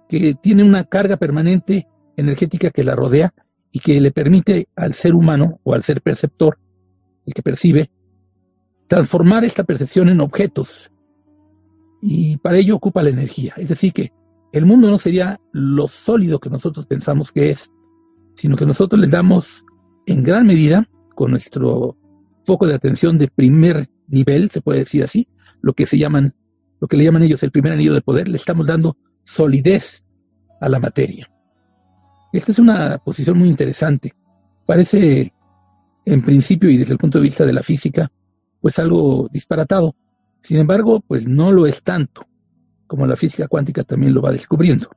que 0.07 0.35
tiene 0.35 0.63
una 0.63 0.83
carga 0.85 1.17
permanente 1.17 1.87
energética 2.15 2.69
que 2.69 2.83
la 2.83 2.95
rodea 2.95 3.33
y 3.71 3.79
que 3.79 3.99
le 3.99 4.11
permite 4.11 4.69
al 4.75 4.93
ser 4.93 5.15
humano 5.15 5.59
o 5.63 5.73
al 5.73 5.83
ser 5.83 6.01
perceptor, 6.01 6.59
el 7.25 7.33
que 7.33 7.41
percibe, 7.41 7.89
transformar 8.87 9.43
esta 9.43 9.63
percepción 9.63 10.09
en 10.09 10.21
objetos. 10.21 10.91
Y 12.01 12.37
para 12.37 12.57
ello 12.57 12.75
ocupa 12.75 13.01
la 13.01 13.09
energía. 13.09 13.53
Es 13.57 13.69
decir, 13.69 13.93
que 13.93 14.11
el 14.51 14.65
mundo 14.65 14.89
no 14.89 14.97
sería 14.97 15.39
lo 15.51 15.87
sólido 15.87 16.39
que 16.39 16.49
nosotros 16.49 16.85
pensamos 16.85 17.31
que 17.31 17.49
es, 17.49 17.71
sino 18.35 18.55
que 18.55 18.65
nosotros 18.65 18.99
le 19.01 19.07
damos 19.07 19.65
en 20.05 20.21
gran 20.21 20.45
medida, 20.45 20.87
con 21.15 21.31
nuestro 21.31 21.97
foco 22.43 22.67
de 22.67 22.75
atención 22.75 23.17
de 23.17 23.27
primer 23.27 23.89
nivel, 24.07 24.49
se 24.49 24.61
puede 24.61 24.79
decir 24.79 25.03
así, 25.03 25.27
lo 25.61 25.73
que 25.73 25.85
se 25.85 25.97
llaman, 25.97 26.35
lo 26.79 26.87
que 26.87 26.97
le 26.97 27.05
llaman 27.05 27.23
ellos 27.23 27.43
el 27.43 27.51
primer 27.51 27.73
anillo 27.73 27.93
de 27.93 28.01
poder, 28.01 28.27
le 28.27 28.37
estamos 28.37 28.67
dando 28.67 28.97
solidez 29.23 30.03
a 30.59 30.69
la 30.69 30.79
materia. 30.79 31.29
Esta 32.31 32.51
es 32.51 32.59
una 32.59 32.97
posición 32.97 33.37
muy 33.37 33.47
interesante. 33.47 34.13
Parece, 34.65 35.33
en 36.05 36.21
principio 36.23 36.69
y 36.69 36.77
desde 36.77 36.93
el 36.93 36.97
punto 36.97 37.19
de 37.19 37.23
vista 37.23 37.45
de 37.45 37.53
la 37.53 37.63
física, 37.63 38.11
pues 38.59 38.79
algo 38.79 39.29
disparatado. 39.31 39.95
Sin 40.41 40.57
embargo, 40.57 41.01
pues 41.05 41.27
no 41.27 41.51
lo 41.51 41.67
es 41.67 41.83
tanto, 41.83 42.25
como 42.87 43.05
la 43.05 43.15
física 43.15 43.47
cuántica 43.47 43.83
también 43.83 44.13
lo 44.13 44.21
va 44.21 44.31
descubriendo. 44.31 44.89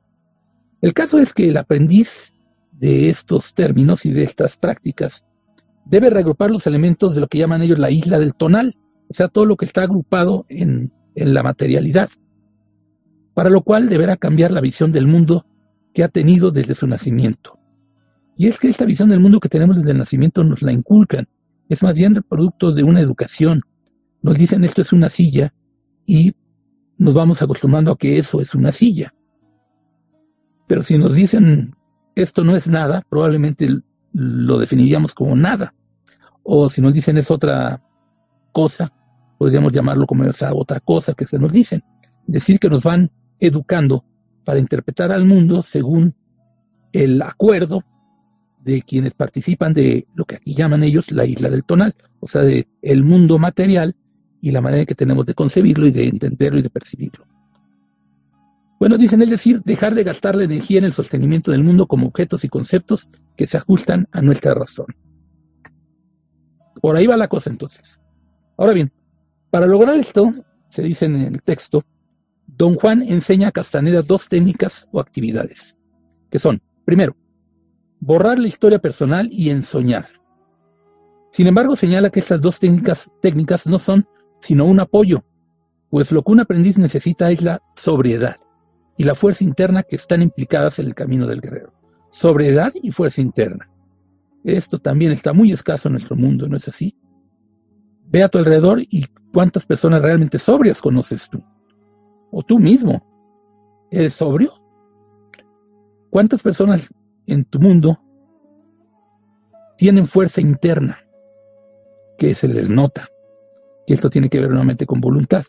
El 0.81 0.93
caso 0.93 1.19
es 1.19 1.33
que 1.33 1.49
el 1.49 1.57
aprendiz 1.57 2.33
de 2.71 3.09
estos 3.09 3.53
términos 3.53 4.05
y 4.05 4.11
de 4.11 4.23
estas 4.23 4.57
prácticas 4.57 5.23
debe 5.89 6.09
reagrupar 6.09 6.51
los 6.51 6.67
elementos 6.67 7.15
de 7.15 7.21
lo 7.21 7.27
que 7.27 7.37
llaman 7.37 7.61
ellos 7.61 7.79
la 7.79 7.91
isla 7.91 8.19
del 8.19 8.35
tonal, 8.35 8.75
o 9.09 9.13
sea, 9.13 9.27
todo 9.27 9.45
lo 9.45 9.55
que 9.55 9.65
está 9.65 9.83
agrupado 9.83 10.45
en, 10.49 10.91
en 11.15 11.33
la 11.33 11.43
materialidad, 11.43 12.09
para 13.33 13.49
lo 13.49 13.61
cual 13.61 13.87
deberá 13.89 14.17
cambiar 14.17 14.51
la 14.51 14.61
visión 14.61 14.91
del 14.91 15.07
mundo 15.07 15.45
que 15.93 16.03
ha 16.03 16.09
tenido 16.09 16.51
desde 16.51 16.75
su 16.75 16.87
nacimiento. 16.87 17.59
Y 18.37 18.47
es 18.47 18.59
que 18.59 18.69
esta 18.69 18.85
visión 18.85 19.09
del 19.09 19.19
mundo 19.19 19.39
que 19.39 19.49
tenemos 19.49 19.77
desde 19.77 19.91
el 19.91 19.97
nacimiento 19.97 20.43
nos 20.43 20.61
la 20.61 20.71
inculcan 20.71 21.27
es 21.69 21.81
más 21.83 21.95
bien 21.95 22.13
producto 22.27 22.71
de 22.71 22.83
una 22.83 23.01
educación. 23.01 23.61
Nos 24.21 24.37
dicen 24.37 24.63
esto 24.63 24.81
es 24.81 24.93
una 24.93 25.09
silla 25.09 25.53
y 26.05 26.33
nos 26.97 27.13
vamos 27.13 27.41
acostumbrando 27.41 27.91
a 27.91 27.97
que 27.97 28.17
eso 28.17 28.41
es 28.41 28.53
una 28.53 28.71
silla. 28.71 29.13
Pero 30.67 30.83
si 30.83 30.97
nos 30.97 31.13
dicen 31.15 31.75
esto 32.15 32.43
no 32.43 32.55
es 32.55 32.67
nada, 32.67 33.03
probablemente 33.09 33.69
lo 34.13 34.59
definiríamos 34.59 35.13
como 35.13 35.35
nada. 35.35 35.73
O 36.49 36.69
si 36.69 36.81
nos 36.81 36.93
dicen 36.93 37.17
es 37.17 37.29
otra 37.29 37.83
cosa, 38.53 38.89
podríamos 39.37 39.73
llamarlo 39.73 40.07
como 40.07 40.23
esa 40.23 40.53
otra 40.53 40.79
cosa 40.79 41.13
que 41.13 41.25
se 41.25 41.37
nos 41.37 41.51
dicen. 41.51 41.83
Decir 42.25 42.57
que 42.57 42.69
nos 42.69 42.83
van 42.83 43.11
educando 43.37 44.05
para 44.45 44.57
interpretar 44.57 45.11
al 45.11 45.25
mundo 45.25 45.61
según 45.61 46.15
el 46.93 47.21
acuerdo 47.21 47.83
de 48.63 48.81
quienes 48.81 49.13
participan 49.13 49.73
de 49.73 50.07
lo 50.15 50.23
que 50.23 50.35
aquí 50.35 50.53
llaman 50.53 50.85
ellos 50.85 51.11
la 51.11 51.25
isla 51.25 51.49
del 51.49 51.65
tonal, 51.65 51.93
o 52.21 52.27
sea, 52.29 52.43
de 52.43 52.65
el 52.81 53.03
mundo 53.03 53.37
material 53.39 53.97
y 54.39 54.51
la 54.51 54.61
manera 54.61 54.85
que 54.85 54.95
tenemos 54.95 55.25
de 55.25 55.33
concebirlo 55.33 55.85
y 55.85 55.91
de 55.91 56.07
entenderlo 56.07 56.59
y 56.59 56.61
de 56.61 56.69
percibirlo. 56.69 57.25
Bueno, 58.79 58.97
dicen 58.97 59.21
es 59.21 59.29
decir, 59.29 59.61
dejar 59.65 59.95
de 59.95 60.05
gastar 60.05 60.37
la 60.37 60.45
energía 60.45 60.77
en 60.77 60.85
el 60.85 60.93
sostenimiento 60.93 61.51
del 61.51 61.65
mundo 61.65 61.87
como 61.87 62.07
objetos 62.07 62.45
y 62.45 62.47
conceptos 62.47 63.09
que 63.35 63.47
se 63.47 63.57
ajustan 63.57 64.07
a 64.13 64.21
nuestra 64.21 64.53
razón. 64.53 64.87
Por 66.87 66.95
ahí 66.95 67.05
va 67.05 67.17
la 67.17 67.27
cosa 67.27 67.49
entonces. 67.49 67.99
Ahora 68.57 68.71
bien, 68.71 68.93
para 69.51 69.67
lograr 69.67 69.95
esto, 69.95 70.31
se 70.69 70.81
dice 70.83 71.03
en 71.03 71.17
el 71.17 71.43
texto, 71.43 71.83
don 72.45 72.75
Juan 72.75 73.01
enseña 73.01 73.49
a 73.49 73.51
Castaneda 73.51 74.01
dos 74.03 74.29
técnicas 74.29 74.87
o 74.93 75.01
actividades, 75.01 75.75
que 76.31 76.39
son, 76.39 76.61
primero, 76.85 77.13
borrar 77.99 78.39
la 78.39 78.47
historia 78.47 78.79
personal 78.79 79.27
y 79.29 79.49
ensoñar. 79.49 80.07
Sin 81.29 81.47
embargo, 81.47 81.75
señala 81.75 82.09
que 82.09 82.21
estas 82.21 82.39
dos 82.39 82.57
técnicas, 82.57 83.11
técnicas 83.21 83.67
no 83.67 83.79
son 83.79 84.07
sino 84.39 84.63
un 84.63 84.79
apoyo, 84.79 85.25
pues 85.89 86.13
lo 86.13 86.23
que 86.23 86.31
un 86.31 86.39
aprendiz 86.39 86.77
necesita 86.77 87.29
es 87.31 87.41
la 87.41 87.61
sobriedad 87.75 88.37
y 88.95 89.03
la 89.03 89.13
fuerza 89.13 89.43
interna 89.43 89.83
que 89.83 89.97
están 89.97 90.21
implicadas 90.21 90.79
en 90.79 90.85
el 90.85 90.95
camino 90.95 91.27
del 91.27 91.41
guerrero. 91.41 91.73
Sobriedad 92.11 92.71
y 92.81 92.91
fuerza 92.91 93.19
interna. 93.19 93.69
Esto 94.47 94.79
también 94.79 95.11
está 95.11 95.33
muy 95.33 95.51
escaso 95.51 95.89
en 95.89 95.95
nuestro 95.95 96.15
mundo, 96.15 96.47
¿no 96.47 96.55
es 96.55 96.69
así? 96.69 96.97
Ve 98.05 98.23
a 98.23 98.29
tu 98.29 98.37
alrededor 98.37 98.79
y 98.79 99.05
cuántas 99.33 99.65
personas 99.65 100.01
realmente 100.01 100.39
sobrias 100.39 100.81
conoces 100.81 101.29
tú. 101.29 101.43
O 102.31 102.41
tú 102.43 102.57
mismo. 102.57 103.05
¿Eres 103.91 104.13
sobrio? 104.13 104.53
¿Cuántas 106.09 106.41
personas 106.41 106.87
en 107.25 107.43
tu 107.43 107.59
mundo 107.59 108.01
tienen 109.77 110.07
fuerza 110.07 110.39
interna 110.39 110.97
que 112.17 112.33
se 112.33 112.47
les 112.47 112.69
nota? 112.69 113.09
Que 113.85 113.95
esto 113.95 114.09
tiene 114.09 114.29
que 114.29 114.39
ver 114.39 114.47
nuevamente 114.47 114.85
con 114.85 115.01
voluntad. 115.01 115.43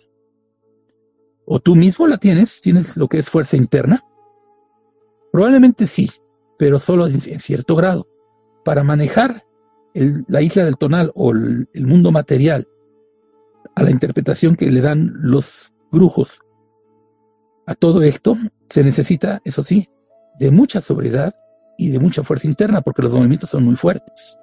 ¿O 1.47 1.61
tú 1.61 1.77
mismo 1.77 2.09
la 2.09 2.17
tienes? 2.17 2.61
¿Tienes 2.61 2.97
lo 2.97 3.07
que 3.07 3.21
es 3.21 3.31
fuerza 3.31 3.57
interna? 3.57 4.03
Probablemente 5.31 5.87
sí, 5.87 6.11
pero 6.59 6.81
solo 6.81 7.07
en, 7.07 7.21
cierto 7.21 7.77
grado. 7.77 8.09
Para 8.69 8.85
manejar 8.85 9.47
la 9.95 10.43
isla 10.43 10.67
del 10.67 10.77
tonal 10.77 11.11
o 11.15 11.31
el, 11.31 11.67
mundo 11.87 12.13
material 12.13 12.69
a 13.75 13.83
la 13.83 13.91
interpretación 13.91 14.57
que 14.57 14.71
le 14.71 14.83
dan 14.83 15.11
los 15.15 15.73
brujos 15.91 16.43
a 17.67 17.75
todo 17.75 18.03
esto, 18.03 18.37
se 18.69 18.85
necesita, 18.85 19.41
eso 19.47 19.63
sí, 19.63 19.89
de 20.39 20.51
mucha 20.51 20.83
sobriedad 20.83 21.35
y 21.79 21.89
de 21.89 21.99
mucha 21.99 22.23
fuerza 22.23 22.47
interna, 22.47 22.83
porque 22.83 23.01
los 23.01 23.15
movimientos 23.15 23.49
son 23.49 23.65
muy 23.65 23.75
fuertes. 23.75 24.39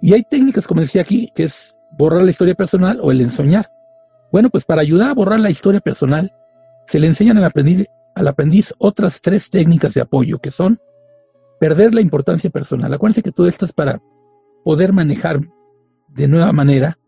Y 0.00 0.14
hay 0.14 0.24
técnicas, 0.24 0.66
como 0.66 0.80
decía 0.80 1.02
aquí, 1.02 1.30
que 1.36 1.44
es 1.44 1.76
borrar 1.92 2.22
la 2.22 2.30
historia 2.30 2.56
personal 2.56 2.98
o 3.00 3.12
el 3.12 3.20
ensoñar. 3.20 3.70
Bueno, 4.32 4.50
pues 4.50 4.64
para 4.64 4.80
ayudar 4.80 5.10
a 5.10 5.14
borrar 5.14 5.38
la 5.38 5.50
historia 5.50 5.78
personal, 5.78 6.34
se 6.88 6.98
le 6.98 7.06
enseñan 7.06 7.38
al 7.38 8.26
aprendiz 8.26 8.74
otras 8.78 9.20
tres 9.20 9.48
técnicas 9.48 9.94
de 9.94 10.00
apoyo, 10.00 10.40
que 10.40 10.50
son 10.50 10.80
perder 11.60 11.94
la 11.94 12.00
importancia 12.00 12.50
personal. 12.50 12.92
Acuérdense 12.92 13.22
que 13.22 13.32
todo 13.32 13.48
esto 13.48 13.64
es 13.64 13.72
para 13.72 14.00
poder 14.64 14.92
manejar 14.92 15.40
de 16.08 16.28
nueva 16.28 16.52
manera 16.52 16.98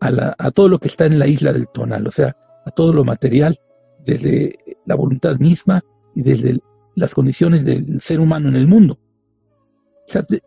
a, 0.00 0.34
a 0.38 0.50
todo 0.50 0.68
lo 0.68 0.78
que 0.78 0.88
está 0.88 1.06
en 1.06 1.18
la 1.18 1.26
isla 1.26 1.52
del 1.52 1.68
tonal, 1.68 2.06
o 2.06 2.10
sea, 2.10 2.36
a 2.64 2.70
todo 2.70 2.92
lo 2.92 3.04
material, 3.04 3.58
desde 4.04 4.58
la 4.84 4.94
voluntad 4.94 5.38
misma 5.38 5.82
y 6.14 6.22
desde 6.22 6.58
las 6.94 7.14
condiciones 7.14 7.64
del 7.64 8.00
ser 8.00 8.20
humano 8.20 8.48
en 8.48 8.56
el 8.56 8.66
mundo. 8.66 8.98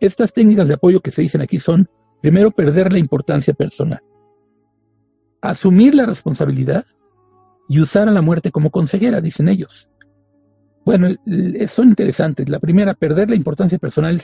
Estas 0.00 0.32
técnicas 0.32 0.68
de 0.68 0.74
apoyo 0.74 1.00
que 1.00 1.10
se 1.10 1.22
dicen 1.22 1.42
aquí 1.42 1.58
son, 1.58 1.88
primero, 2.22 2.50
perder 2.50 2.92
la 2.92 2.98
importancia 2.98 3.52
personal 3.52 4.00
asumir 5.40 5.94
la 5.94 6.06
responsabilidad 6.06 6.84
y 7.68 7.80
usar 7.80 8.08
a 8.08 8.12
la 8.12 8.22
muerte 8.22 8.50
como 8.50 8.70
consejera, 8.70 9.20
dicen 9.20 9.48
ellos. 9.48 9.89
Bueno, 10.90 11.14
son 11.68 11.90
interesantes. 11.90 12.48
La 12.48 12.58
primera, 12.58 12.94
perder 12.94 13.30
la 13.30 13.36
importancia 13.36 13.78
personal, 13.78 14.20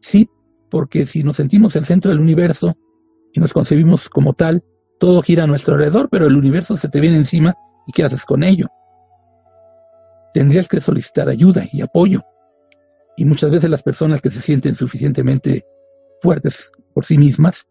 sí, 0.00 0.28
porque 0.68 1.06
si 1.06 1.22
nos 1.22 1.36
sentimos 1.36 1.76
el 1.76 1.84
centro 1.84 2.10
del 2.10 2.18
universo 2.18 2.76
y 3.32 3.38
nos 3.38 3.52
concebimos 3.52 4.08
como 4.08 4.32
tal, 4.32 4.64
todo 4.98 5.22
gira 5.22 5.44
a 5.44 5.46
nuestro 5.46 5.74
alrededor, 5.74 6.08
pero 6.10 6.26
el 6.26 6.34
universo 6.34 6.76
se 6.76 6.88
te 6.88 6.98
viene 6.98 7.16
encima 7.16 7.54
y 7.86 7.92
¿qué 7.92 8.02
haces 8.02 8.24
con 8.24 8.42
ello? 8.42 8.66
Tendrías 10.34 10.66
que 10.66 10.80
solicitar 10.80 11.28
ayuda 11.28 11.64
y 11.70 11.80
apoyo. 11.80 12.22
Y 13.16 13.24
muchas 13.24 13.52
veces 13.52 13.70
las 13.70 13.84
personas 13.84 14.20
que 14.20 14.30
se 14.30 14.40
sienten 14.40 14.74
suficientemente 14.74 15.64
fuertes 16.22 16.72
por 16.92 17.04
sí 17.04 17.18
mismas, 17.18 17.68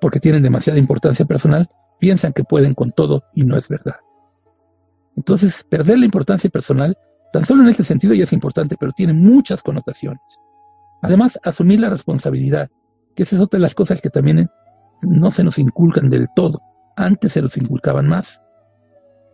porque 0.00 0.18
tienen 0.18 0.42
demasiada 0.42 0.78
importancia 0.78 1.26
personal, 1.26 1.68
piensan 2.00 2.32
que 2.32 2.42
pueden 2.42 2.72
con 2.72 2.90
todo 2.90 3.22
y 3.34 3.44
no 3.44 3.58
es 3.58 3.68
verdad. 3.68 3.96
Entonces, 5.14 5.62
perder 5.68 5.98
la 5.98 6.06
importancia 6.06 6.48
personal, 6.48 6.96
tan 7.34 7.44
solo 7.44 7.64
en 7.64 7.68
este 7.68 7.82
sentido 7.82 8.14
ya 8.14 8.22
es 8.22 8.32
importante, 8.32 8.76
pero 8.78 8.92
tiene 8.92 9.12
muchas 9.12 9.60
connotaciones. 9.60 10.22
Además, 11.02 11.36
asumir 11.42 11.80
la 11.80 11.90
responsabilidad, 11.90 12.70
que 13.16 13.24
esa 13.24 13.34
es 13.34 13.42
otra 13.42 13.58
de 13.58 13.62
las 13.62 13.74
cosas 13.74 14.00
que 14.00 14.08
también 14.08 14.48
no 15.02 15.30
se 15.30 15.42
nos 15.42 15.58
inculcan 15.58 16.08
del 16.08 16.28
todo. 16.36 16.60
Antes 16.94 17.32
se 17.32 17.42
nos 17.42 17.56
inculcaban 17.56 18.06
más. 18.06 18.40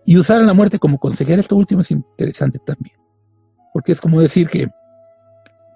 Y 0.07 0.17
usar 0.17 0.41
la 0.41 0.55
muerte 0.55 0.79
como 0.79 0.99
consejera, 0.99 1.41
esto 1.41 1.57
último 1.57 1.83
es 1.83 1.91
interesante 1.91 2.59
también. 2.65 2.97
Porque 3.75 3.93
es 3.93 4.01
como 4.01 4.23
decir 4.23 4.49
que 4.49 4.67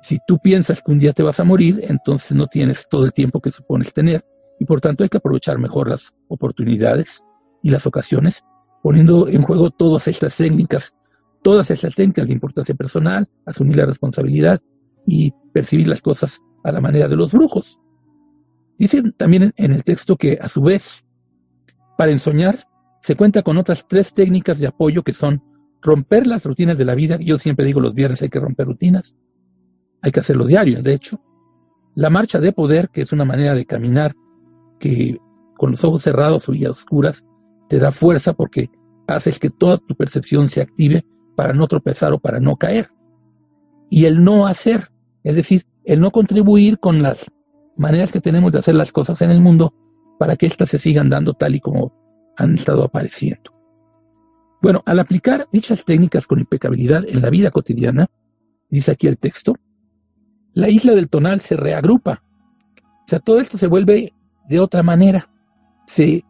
si 0.00 0.18
tú 0.26 0.38
piensas 0.38 0.80
que 0.82 0.92
un 0.92 0.98
día 0.98 1.12
te 1.12 1.22
vas 1.22 1.40
a 1.40 1.44
morir, 1.44 1.84
entonces 1.86 2.34
no 2.34 2.46
tienes 2.46 2.86
todo 2.88 3.04
el 3.04 3.12
tiempo 3.12 3.42
que 3.42 3.50
supones 3.50 3.92
tener 3.92 4.24
y 4.58 4.64
por 4.64 4.80
tanto 4.80 5.02
hay 5.02 5.10
que 5.10 5.18
aprovechar 5.18 5.58
mejor 5.58 5.90
las 5.90 6.14
oportunidades 6.28 7.22
y 7.62 7.68
las 7.68 7.86
ocasiones, 7.86 8.42
poniendo 8.82 9.28
en 9.28 9.42
juego 9.42 9.68
todas 9.70 10.08
estas 10.08 10.34
técnicas, 10.36 10.94
todas 11.44 11.70
estas 11.70 11.94
técnicas 11.94 12.26
de 12.26 12.32
importancia 12.32 12.74
personal, 12.74 13.28
asumir 13.44 13.76
la 13.76 13.84
responsabilidad 13.84 14.60
y 15.06 15.30
percibir 15.52 15.86
las 15.86 16.00
cosas 16.00 16.40
a 16.64 16.72
la 16.72 16.80
manera 16.80 17.06
de 17.06 17.16
los 17.16 17.32
brujos. 17.32 17.78
Dice 18.78 19.02
también 19.18 19.52
en 19.56 19.72
el 19.72 19.84
texto 19.84 20.16
que 20.16 20.38
a 20.40 20.48
su 20.48 20.62
vez, 20.62 21.04
para 21.98 22.12
ensoñar, 22.12 22.66
se 23.02 23.14
cuenta 23.14 23.42
con 23.42 23.58
otras 23.58 23.86
tres 23.86 24.14
técnicas 24.14 24.58
de 24.58 24.68
apoyo 24.68 25.02
que 25.02 25.12
son 25.12 25.42
romper 25.82 26.26
las 26.26 26.46
rutinas 26.46 26.78
de 26.78 26.86
la 26.86 26.94
vida. 26.94 27.18
Yo 27.20 27.36
siempre 27.38 27.66
digo 27.66 27.78
los 27.78 27.94
viernes 27.94 28.22
hay 28.22 28.30
que 28.30 28.40
romper 28.40 28.66
rutinas. 28.66 29.14
Hay 30.00 30.12
que 30.12 30.20
hacerlo 30.20 30.46
diario, 30.46 30.82
de 30.82 30.94
hecho. 30.94 31.20
La 31.94 32.08
marcha 32.08 32.40
de 32.40 32.52
poder, 32.52 32.88
que 32.88 33.02
es 33.02 33.12
una 33.12 33.26
manera 33.26 33.54
de 33.54 33.66
caminar 33.66 34.14
que 34.80 35.18
con 35.58 35.72
los 35.72 35.84
ojos 35.84 36.00
cerrados 36.00 36.48
y 36.48 36.64
oscuras 36.64 37.22
te 37.68 37.78
da 37.78 37.92
fuerza 37.92 38.32
porque 38.32 38.70
haces 39.06 39.38
que 39.38 39.50
toda 39.50 39.76
tu 39.76 39.94
percepción 39.94 40.48
se 40.48 40.62
active 40.62 41.04
para 41.36 41.52
no 41.52 41.66
tropezar 41.66 42.12
o 42.12 42.18
para 42.18 42.40
no 42.40 42.56
caer. 42.56 42.90
Y 43.90 44.06
el 44.06 44.24
no 44.24 44.46
hacer, 44.46 44.90
es 45.22 45.36
decir, 45.36 45.66
el 45.84 46.00
no 46.00 46.10
contribuir 46.10 46.78
con 46.78 47.02
las 47.02 47.30
maneras 47.76 48.12
que 48.12 48.20
tenemos 48.20 48.52
de 48.52 48.58
hacer 48.58 48.74
las 48.74 48.92
cosas 48.92 49.20
en 49.22 49.30
el 49.30 49.40
mundo 49.40 49.74
para 50.18 50.36
que 50.36 50.46
éstas 50.46 50.70
se 50.70 50.78
sigan 50.78 51.10
dando 51.10 51.34
tal 51.34 51.54
y 51.54 51.60
como 51.60 51.92
han 52.36 52.54
estado 52.54 52.84
apareciendo. 52.84 53.52
Bueno, 54.62 54.82
al 54.86 54.98
aplicar 54.98 55.46
dichas 55.52 55.84
técnicas 55.84 56.26
con 56.26 56.40
impecabilidad 56.40 57.06
en 57.06 57.20
la 57.20 57.30
vida 57.30 57.50
cotidiana, 57.50 58.06
dice 58.70 58.92
aquí 58.92 59.06
el 59.06 59.18
texto, 59.18 59.54
la 60.54 60.70
isla 60.70 60.94
del 60.94 61.08
tonal 61.08 61.40
se 61.40 61.56
reagrupa. 61.56 62.22
O 62.78 63.08
sea, 63.08 63.18
todo 63.18 63.40
esto 63.40 63.58
se 63.58 63.66
vuelve 63.66 64.14
de 64.48 64.60
otra 64.60 64.82
manera. 64.82 65.28
Se 65.86 66.24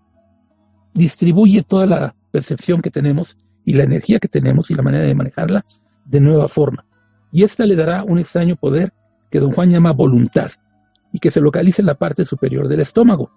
distribuye 0.94 1.62
toda 1.62 1.86
la 1.86 2.16
percepción 2.32 2.80
que 2.82 2.90
tenemos 2.90 3.36
y 3.64 3.74
la 3.74 3.84
energía 3.84 4.18
que 4.18 4.28
tenemos 4.28 4.70
y 4.70 4.74
la 4.74 4.82
manera 4.82 5.04
de 5.04 5.14
manejarla 5.14 5.64
de 6.04 6.20
nueva 6.20 6.48
forma. 6.48 6.84
Y 7.32 7.42
esta 7.42 7.66
le 7.66 7.76
dará 7.76 8.04
un 8.04 8.18
extraño 8.18 8.56
poder 8.56 8.92
que 9.30 9.40
don 9.40 9.52
Juan 9.52 9.70
llama 9.70 9.92
voluntad 9.92 10.50
y 11.12 11.18
que 11.18 11.30
se 11.30 11.40
localiza 11.40 11.82
en 11.82 11.86
la 11.86 11.94
parte 11.94 12.24
superior 12.24 12.68
del 12.68 12.80
estómago. 12.80 13.30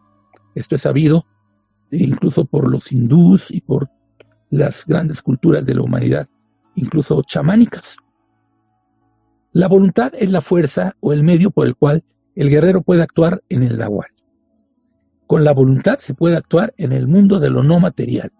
Esto 0.56 0.76
es 0.76 0.82
sabido 0.82 1.26
incluso 1.92 2.46
por 2.46 2.70
los 2.70 2.92
hindús 2.92 3.50
y 3.52 3.62
por 3.62 3.90
las 4.50 4.86
grandes 4.86 5.22
culturas 5.22 5.66
de 5.66 5.76
la 5.76 5.82
humanidad, 5.82 6.28
incluso 6.76 7.22
chamánicas. 7.24 7.98
La 9.54 9.68
voluntad 9.68 10.14
es 10.18 10.32
la 10.32 10.42
fuerza 10.42 10.96
o 11.00 11.14
el 11.14 11.24
medio 11.24 11.52
por 11.52 11.68
el 11.68 11.76
cual 11.76 12.04
el 12.36 12.50
guerrero 12.50 12.82
puede 12.82 13.02
actuar 13.02 13.42
en 13.50 13.64
el 13.64 13.78
nahual. 13.78 14.10
Con 15.26 15.44
la 15.44 15.54
voluntad 15.54 15.98
se 15.98 16.14
puede 16.14 16.38
actuar 16.38 16.74
en 16.78 16.92
el 16.92 17.08
mundo 17.08 17.40
de 17.40 17.50
lo 17.50 17.64
no 17.64 17.80
material, 17.80 18.32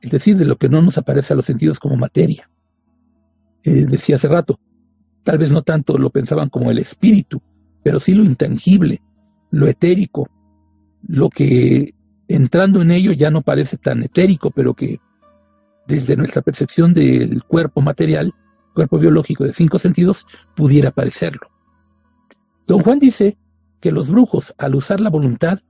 es 0.00 0.10
decir, 0.10 0.36
de 0.36 0.44
lo 0.44 0.56
que 0.56 0.68
no 0.68 0.82
nos 0.82 0.98
aparece 0.98 1.32
a 1.32 1.36
los 1.36 1.46
sentidos 1.46 1.78
como 1.78 1.96
materia. 1.96 2.48
Eh, 3.64 3.86
decía 3.86 4.16
hace 4.16 4.28
rato, 4.28 4.58
tal 5.24 5.38
vez 5.38 5.50
no 5.50 5.62
tanto 5.62 5.98
lo 5.98 6.10
pensaban 6.10 6.48
como 6.48 6.70
el 6.70 6.78
espíritu, 6.78 7.42
pero 7.82 7.98
sí 7.98 8.14
lo 8.14 8.24
intangible, 8.24 9.02
lo 9.50 9.66
etérico, 9.66 10.28
lo 11.06 11.28
que 11.30 11.94
entrando 12.28 12.82
en 12.82 12.90
ello 12.90 13.12
ya 13.12 13.30
no 13.30 13.42
parece 13.42 13.76
tan 13.76 14.02
etérico, 14.02 14.50
pero 14.50 14.74
que 14.74 15.00
desde 15.86 16.16
nuestra 16.16 16.42
percepción 16.42 16.92
del 16.92 17.42
cuerpo 17.44 17.80
material, 17.80 18.32
cuerpo 18.74 18.98
biológico 18.98 19.44
de 19.44 19.54
cinco 19.54 19.78
sentidos, 19.78 20.26
pudiera 20.54 20.90
parecerlo. 20.90 21.48
Don 22.66 22.80
Juan 22.80 22.98
dice 22.98 23.38
que 23.80 23.90
los 23.90 24.10
brujos, 24.10 24.54
al 24.58 24.74
usar 24.74 25.00
la 25.00 25.08
voluntad, 25.08 25.60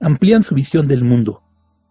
amplían 0.00 0.42
su 0.42 0.54
visión 0.54 0.86
del 0.88 1.04
mundo. 1.04 1.42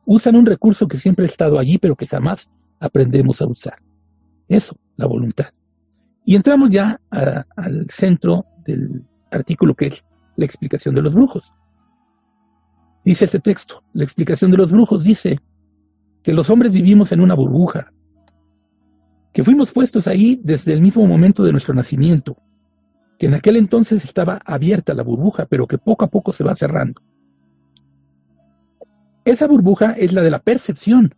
Usan 0.09 0.37
un 0.37 0.45
recurso 0.45 0.87
que 0.87 0.97
siempre 0.97 1.25
ha 1.25 1.27
estado 1.27 1.59
allí, 1.59 1.77
pero 1.77 1.97
que 1.97 2.07
jamás 2.07 2.49
aprendemos 2.79 3.41
a 3.41 3.45
usar. 3.45 3.77
Eso, 4.47 4.77
la 4.95 5.05
voluntad. 5.05 5.47
Y 6.25 6.35
entramos 6.35 6.69
ya 6.69 6.99
al 7.09 7.87
centro 7.89 8.45
del 8.65 9.05
artículo 9.31 9.75
que 9.75 9.87
es 9.87 10.05
la 10.37 10.45
explicación 10.45 10.95
de 10.95 11.01
los 11.01 11.13
brujos. 11.13 11.53
Dice 13.03 13.25
este 13.25 13.39
texto, 13.39 13.83
la 13.93 14.05
explicación 14.05 14.49
de 14.49 14.57
los 14.57 14.71
brujos 14.71 15.03
dice 15.03 15.39
que 16.23 16.31
los 16.31 16.49
hombres 16.49 16.71
vivimos 16.71 17.11
en 17.11 17.19
una 17.19 17.35
burbuja, 17.35 17.91
que 19.33 19.43
fuimos 19.43 19.73
puestos 19.73 20.07
ahí 20.07 20.39
desde 20.41 20.71
el 20.71 20.81
mismo 20.81 21.05
momento 21.05 21.43
de 21.43 21.51
nuestro 21.51 21.73
nacimiento, 21.73 22.37
que 23.19 23.25
en 23.25 23.33
aquel 23.33 23.57
entonces 23.57 24.05
estaba 24.05 24.39
abierta 24.45 24.93
la 24.93 25.03
burbuja, 25.03 25.47
pero 25.47 25.67
que 25.67 25.77
poco 25.77 26.05
a 26.05 26.07
poco 26.09 26.31
se 26.31 26.45
va 26.45 26.55
cerrando. 26.55 27.01
Esa 29.27 29.45
burbuja 29.45 29.91
es 29.91 30.13
la 30.13 30.21
de 30.21 30.31
la 30.31 30.39
percepción, 30.39 31.13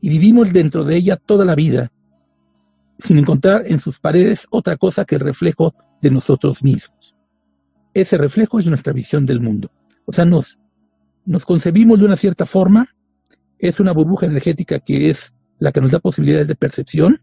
y 0.00 0.08
vivimos 0.08 0.52
dentro 0.52 0.82
de 0.82 0.96
ella 0.96 1.16
toda 1.16 1.44
la 1.44 1.54
vida, 1.54 1.92
sin 2.98 3.16
encontrar 3.16 3.62
en 3.68 3.78
sus 3.78 4.00
paredes 4.00 4.48
otra 4.50 4.76
cosa 4.76 5.04
que 5.04 5.14
el 5.14 5.20
reflejo 5.20 5.72
de 6.02 6.10
nosotros 6.10 6.64
mismos. 6.64 7.14
Ese 7.94 8.18
reflejo 8.18 8.58
es 8.58 8.66
nuestra 8.66 8.92
visión 8.92 9.24
del 9.24 9.40
mundo. 9.40 9.70
O 10.04 10.12
sea, 10.12 10.24
nos, 10.24 10.58
concebimos 11.46 12.00
de 12.00 12.06
una 12.06 12.16
cierta 12.16 12.44
forma, 12.44 12.88
es 13.60 13.78
una 13.78 13.92
burbuja 13.92 14.26
energética 14.26 14.80
que 14.80 15.08
es 15.08 15.32
la 15.60 15.70
que 15.70 15.80
nos 15.80 15.92
da 15.92 16.00
posibilidades 16.00 16.48
de 16.48 16.56
percepción, 16.56 17.20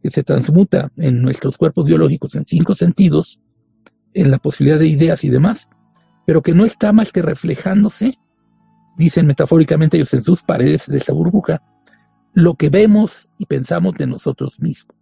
que 0.00 0.12
se 0.12 0.22
transmuta 0.22 0.92
en 0.96 1.22
nuestros 1.22 1.58
cuerpos 1.58 1.86
biológicos 1.86 2.36
en 2.36 2.44
cinco 2.46 2.76
sentidos, 2.76 3.42
en 4.14 4.30
la 4.30 4.38
posibilidad 4.38 4.78
de 4.78 4.86
ideas 4.86 5.24
y 5.24 5.28
demás, 5.28 5.68
pero 6.24 6.40
que 6.40 6.54
no 6.54 6.64
está 6.64 6.92
más 6.92 7.10
que 7.10 7.20
reflejándose, 7.20 8.16
dicen 8.96 9.26
metafóricamente 9.26 9.96
ellos 9.96 10.14
en 10.14 10.22
sus 10.22 10.42
paredes 10.42 10.86
de 10.86 10.98
esa 10.98 11.12
burbuja, 11.12 11.62
lo 12.32 12.54
que 12.54 12.70
vemos 12.70 13.28
y 13.38 13.46
pensamos 13.46 13.94
de 13.94 14.06
nosotros 14.06 14.60
mismos. 14.60 14.96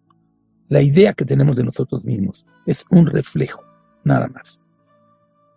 La 0.68 0.82
idea 0.82 1.12
que 1.12 1.24
tenemos 1.24 1.56
de 1.56 1.64
nosotros 1.64 2.04
mismos 2.04 2.46
es 2.66 2.84
un 2.90 3.06
reflejo, 3.06 3.62
nada 4.04 4.28
más. 4.28 4.62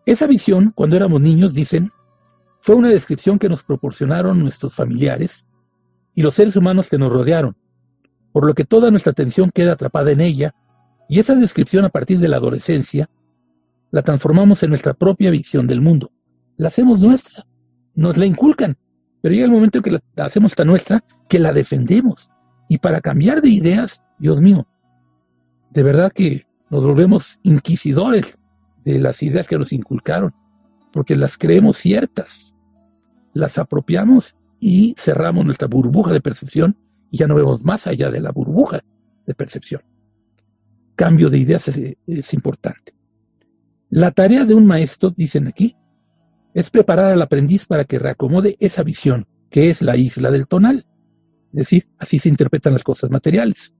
Esa 0.06 0.28
visión, 0.28 0.72
cuando 0.76 0.96
éramos 0.96 1.22
niños, 1.22 1.54
dicen, 1.54 1.92
fue 2.62 2.76
una 2.76 2.90
descripción 2.90 3.40
que 3.40 3.50
nos 3.50 3.64
proporcionaron 3.64 4.40
nuestros 4.40 4.74
familiares 4.74 5.46
y 6.14 6.22
los 6.22 6.34
seres 6.34 6.56
humanos 6.56 6.90
que 6.90 6.98
nos 6.98 7.12
rodearon, 7.12 7.56
por 8.32 8.46
lo 8.46 8.54
que 8.54 8.66
toda 8.66 8.92
nuestra 8.92 9.12
atención 9.12 9.50
queda 9.54 9.74
atrapada 9.74 10.12
en 10.12 10.22
ella, 10.22 10.54
y 11.10 11.20
esa 11.20 11.36
descripción 11.36 11.86
a 11.86 11.90
partir 11.90 12.20
de 12.20 12.28
la 12.28 12.38
adolescencia 12.38 13.10
la 13.92 14.02
transformamos 14.02 14.62
en 14.64 14.70
nuestra 14.70 14.94
propia 14.94 15.32
visión 15.32 15.68
del 15.68 15.82
mundo. 15.82 16.12
La 16.58 16.68
hacemos 16.68 17.00
nuestra, 17.02 17.46
nos 17.98 18.16
la 18.16 18.26
inculcan, 18.26 18.78
pero 19.22 19.34
llega 19.34 19.46
el 19.46 19.52
momento 19.52 19.80
en 19.80 19.84
que 19.84 19.92
la 19.92 20.02
hacemos 20.18 20.56
tan 20.56 20.68
nuestra 20.68 21.04
que 21.28 21.40
la 21.40 21.52
defendemos. 21.52 22.30
Y 22.70 22.78
para 22.78 23.02
cambiar 23.02 23.42
de 23.42 23.50
ideas, 23.50 24.04
Dios 24.20 24.40
mío, 24.40 24.68
de 25.72 25.84
verdad 25.84 26.12
que 26.14 26.46
nos 26.70 26.86
volvemos 26.86 27.40
inquisidores 27.44 28.38
de 28.86 29.00
las 29.00 29.22
ideas 29.24 29.48
que 29.48 29.58
nos 29.58 29.74
inculcaron, 29.74 30.34
porque 30.94 31.16
las 31.16 31.38
creemos 31.38 31.78
ciertas, 31.78 32.54
las 33.34 33.58
apropiamos 33.58 34.36
y 34.60 34.94
cerramos 34.98 35.44
nuestra 35.44 35.68
burbuja 35.68 36.14
de 36.14 36.22
percepción 36.22 36.78
y 37.10 37.18
ya 37.18 37.28
no 37.28 37.36
vemos 37.36 37.66
más 37.66 37.88
allá 37.88 38.12
de 38.12 38.22
la 38.22 38.32
burbuja 38.32 38.80
de 39.26 39.34
percepción. 39.34 39.82
Cambio 40.96 41.30
de 41.30 41.40
ideas 41.40 41.68
es, 41.68 42.34
importante. 42.34 42.94
La 43.90 44.12
tarea 44.12 44.46
de 44.46 44.54
un 44.54 44.68
maestro, 44.68 45.10
dicen 45.10 45.48
aquí, 45.48 45.76
es 46.58 46.72
preparar 46.72 47.12
al 47.12 47.22
aprendiz 47.22 47.68
para 47.68 47.84
que 47.84 48.00
reacomode 48.00 48.58
esa 48.60 48.82
visión, 48.82 49.28
que 49.52 49.70
es 49.70 49.84
la 49.84 49.96
isla 49.96 50.32
del 50.32 50.48
tonal. 50.48 50.88
Es 51.54 51.60
decir, 51.60 51.84
así 52.00 52.18
se 52.18 52.30
interpretan 52.30 52.74
las 52.74 52.84
cosas 52.84 53.12
materiales. 53.12 53.76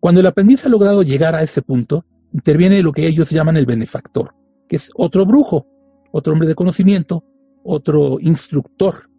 Cuando 0.00 0.22
el 0.22 0.26
aprendiz 0.26 0.64
ha 0.64 0.70
logrado 0.70 1.02
llegar 1.02 1.34
a 1.34 1.42
ese 1.42 1.60
punto, 1.60 2.06
interviene 2.32 2.82
lo 2.82 2.92
que 2.92 3.06
ellos 3.06 3.28
llaman 3.28 3.58
el 3.58 3.66
benefactor, 3.66 4.34
que 4.70 4.76
es 4.76 4.90
otro 4.94 5.26
brujo, 5.26 5.66
otro 6.12 6.32
hombre 6.32 6.48
de 6.48 6.54
conocimiento, 6.54 7.22
otro 7.62 8.20
instructor, 8.20 9.10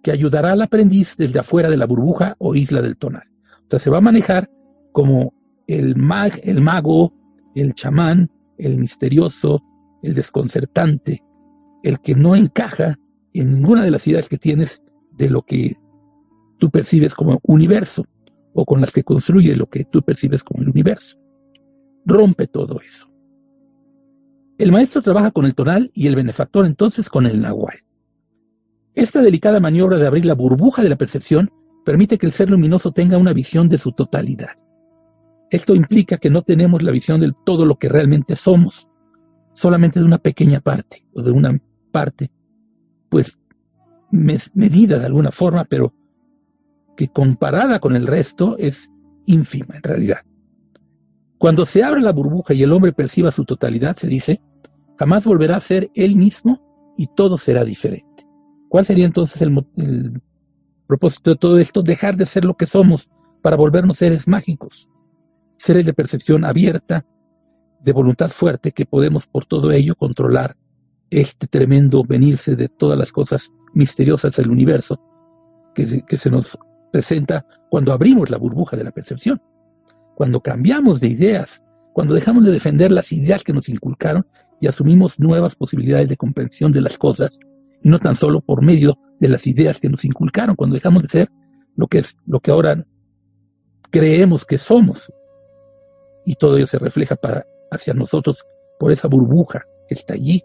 que 0.00 0.12
ayudará 0.12 0.52
al 0.52 0.62
aprendiz 0.62 1.16
desde 1.16 1.40
afuera 1.40 1.70
de 1.70 1.76
la 1.76 1.86
burbuja 1.86 2.36
o 2.38 2.54
isla 2.54 2.82
del 2.82 2.98
tonal. 2.98 3.28
O 3.64 3.66
sea, 3.68 3.80
se 3.80 3.90
va 3.90 3.98
a 3.98 4.00
manejar 4.00 4.48
como 4.92 5.34
el, 5.66 5.96
mag, 5.96 6.40
el 6.44 6.62
mago, 6.62 7.12
el 7.56 7.74
chamán, 7.74 8.30
el 8.58 8.78
misterioso, 8.78 9.60
el 10.04 10.14
desconcertante, 10.14 11.24
el 11.82 12.00
que 12.00 12.14
no 12.14 12.36
encaja 12.36 12.98
en 13.32 13.52
ninguna 13.52 13.84
de 13.84 13.90
las 13.90 14.06
ideas 14.06 14.28
que 14.28 14.38
tienes 14.38 14.82
de 15.12 15.30
lo 15.30 15.42
que 15.42 15.76
tú 16.58 16.70
percibes 16.70 17.14
como 17.14 17.40
universo 17.42 18.04
o 18.52 18.64
con 18.64 18.80
las 18.80 18.92
que 18.92 19.04
construye 19.04 19.54
lo 19.56 19.68
que 19.68 19.84
tú 19.84 20.02
percibes 20.02 20.42
como 20.42 20.62
el 20.62 20.70
universo. 20.70 21.18
Rompe 22.04 22.46
todo 22.46 22.80
eso. 22.80 23.08
El 24.58 24.72
maestro 24.72 25.00
trabaja 25.00 25.30
con 25.30 25.46
el 25.46 25.54
tonal 25.54 25.90
y 25.94 26.06
el 26.06 26.16
benefactor 26.16 26.66
entonces 26.66 27.08
con 27.08 27.26
el 27.26 27.40
nahual. 27.40 27.84
Esta 28.94 29.22
delicada 29.22 29.60
maniobra 29.60 29.98
de 29.98 30.06
abrir 30.06 30.26
la 30.26 30.34
burbuja 30.34 30.82
de 30.82 30.88
la 30.88 30.96
percepción 30.96 31.50
permite 31.84 32.18
que 32.18 32.26
el 32.26 32.32
ser 32.32 32.50
luminoso 32.50 32.92
tenga 32.92 33.16
una 33.16 33.32
visión 33.32 33.68
de 33.68 33.78
su 33.78 33.92
totalidad. 33.92 34.54
Esto 35.50 35.74
implica 35.74 36.18
que 36.18 36.30
no 36.30 36.42
tenemos 36.42 36.82
la 36.82 36.92
visión 36.92 37.20
de 37.20 37.32
todo 37.46 37.64
lo 37.64 37.76
que 37.76 37.88
realmente 37.88 38.36
somos, 38.36 38.88
solamente 39.54 39.98
de 39.98 40.04
una 40.04 40.18
pequeña 40.18 40.60
parte 40.60 41.04
o 41.14 41.22
de 41.22 41.30
una 41.30 41.58
parte, 41.90 42.30
pues 43.08 43.38
medida 44.10 44.98
de 44.98 45.06
alguna 45.06 45.30
forma, 45.30 45.64
pero 45.64 45.94
que 46.96 47.08
comparada 47.08 47.78
con 47.78 47.96
el 47.96 48.06
resto 48.06 48.56
es 48.58 48.90
ínfima 49.26 49.76
en 49.76 49.82
realidad. 49.82 50.20
Cuando 51.38 51.64
se 51.64 51.82
abre 51.82 52.02
la 52.02 52.12
burbuja 52.12 52.52
y 52.52 52.62
el 52.62 52.72
hombre 52.72 52.92
perciba 52.92 53.32
su 53.32 53.44
totalidad, 53.44 53.96
se 53.96 54.06
dice, 54.06 54.42
jamás 54.98 55.24
volverá 55.24 55.56
a 55.56 55.60
ser 55.60 55.90
él 55.94 56.16
mismo 56.16 56.92
y 56.98 57.06
todo 57.06 57.38
será 57.38 57.64
diferente. 57.64 58.26
¿Cuál 58.68 58.84
sería 58.84 59.06
entonces 59.06 59.40
el, 59.40 60.20
propósito 60.86 61.30
de 61.30 61.36
todo 61.36 61.58
esto? 61.58 61.82
Dejar 61.82 62.16
de 62.16 62.26
ser 62.26 62.44
lo 62.44 62.54
que 62.54 62.66
somos 62.66 63.08
para 63.40 63.56
volvernos 63.56 63.96
seres 63.96 64.28
mágicos, 64.28 64.90
seres 65.56 65.86
de 65.86 65.94
percepción 65.94 66.44
abierta, 66.44 67.06
de 67.80 67.92
voluntad 67.92 68.28
fuerte, 68.28 68.72
que 68.72 68.84
podemos 68.84 69.26
por 69.26 69.46
todo 69.46 69.72
ello 69.72 69.94
controlar 69.94 70.56
este 71.10 71.46
tremendo 71.46 72.04
venirse 72.04 72.56
de 72.56 72.68
todas 72.68 72.98
las 72.98 73.12
cosas 73.12 73.50
misteriosas 73.74 74.36
del 74.36 74.50
universo 74.50 75.00
que 75.74 76.16
se 76.18 76.30
nos 76.30 76.58
presenta 76.90 77.46
cuando 77.70 77.92
abrimos 77.92 78.30
la 78.30 78.38
burbuja 78.38 78.76
de 78.76 78.84
la 78.84 78.90
percepción, 78.90 79.40
cuando 80.14 80.40
cambiamos 80.40 81.00
de 81.00 81.08
ideas, 81.08 81.62
cuando 81.92 82.14
dejamos 82.14 82.44
de 82.44 82.52
defender 82.52 82.92
las 82.92 83.12
ideas 83.12 83.42
que 83.42 83.52
nos 83.52 83.68
inculcaron 83.68 84.26
y 84.60 84.66
asumimos 84.66 85.18
nuevas 85.18 85.54
posibilidades 85.54 86.08
de 86.08 86.16
comprensión 86.16 86.72
de 86.72 86.82
las 86.82 86.98
cosas 86.98 87.38
y 87.82 87.88
no 87.88 87.98
tan 87.98 88.16
solo 88.16 88.40
por 88.40 88.62
medio 88.62 88.98
de 89.18 89.28
las 89.28 89.46
ideas 89.46 89.80
que 89.80 89.88
nos 89.88 90.04
inculcaron, 90.04 90.56
cuando 90.56 90.74
dejamos 90.74 91.02
de 91.02 91.08
ser 91.08 91.30
lo 91.76 91.86
que 91.86 91.98
es 91.98 92.16
lo 92.26 92.40
que 92.40 92.50
ahora 92.50 92.84
creemos 93.90 94.44
que 94.44 94.58
somos. 94.58 95.12
Y 96.26 96.34
todo 96.34 96.56
ello 96.56 96.66
se 96.66 96.78
refleja 96.78 97.16
para 97.16 97.46
hacia 97.70 97.94
nosotros 97.94 98.44
por 98.78 98.92
esa 98.92 99.08
burbuja 99.08 99.62
que 99.88 99.94
está 99.94 100.14
allí 100.14 100.42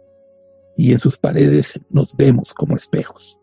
y 0.78 0.92
en 0.92 1.00
sus 1.00 1.18
paredes 1.18 1.80
nos 1.90 2.16
vemos 2.16 2.54
como 2.54 2.76
espejos. 2.76 3.40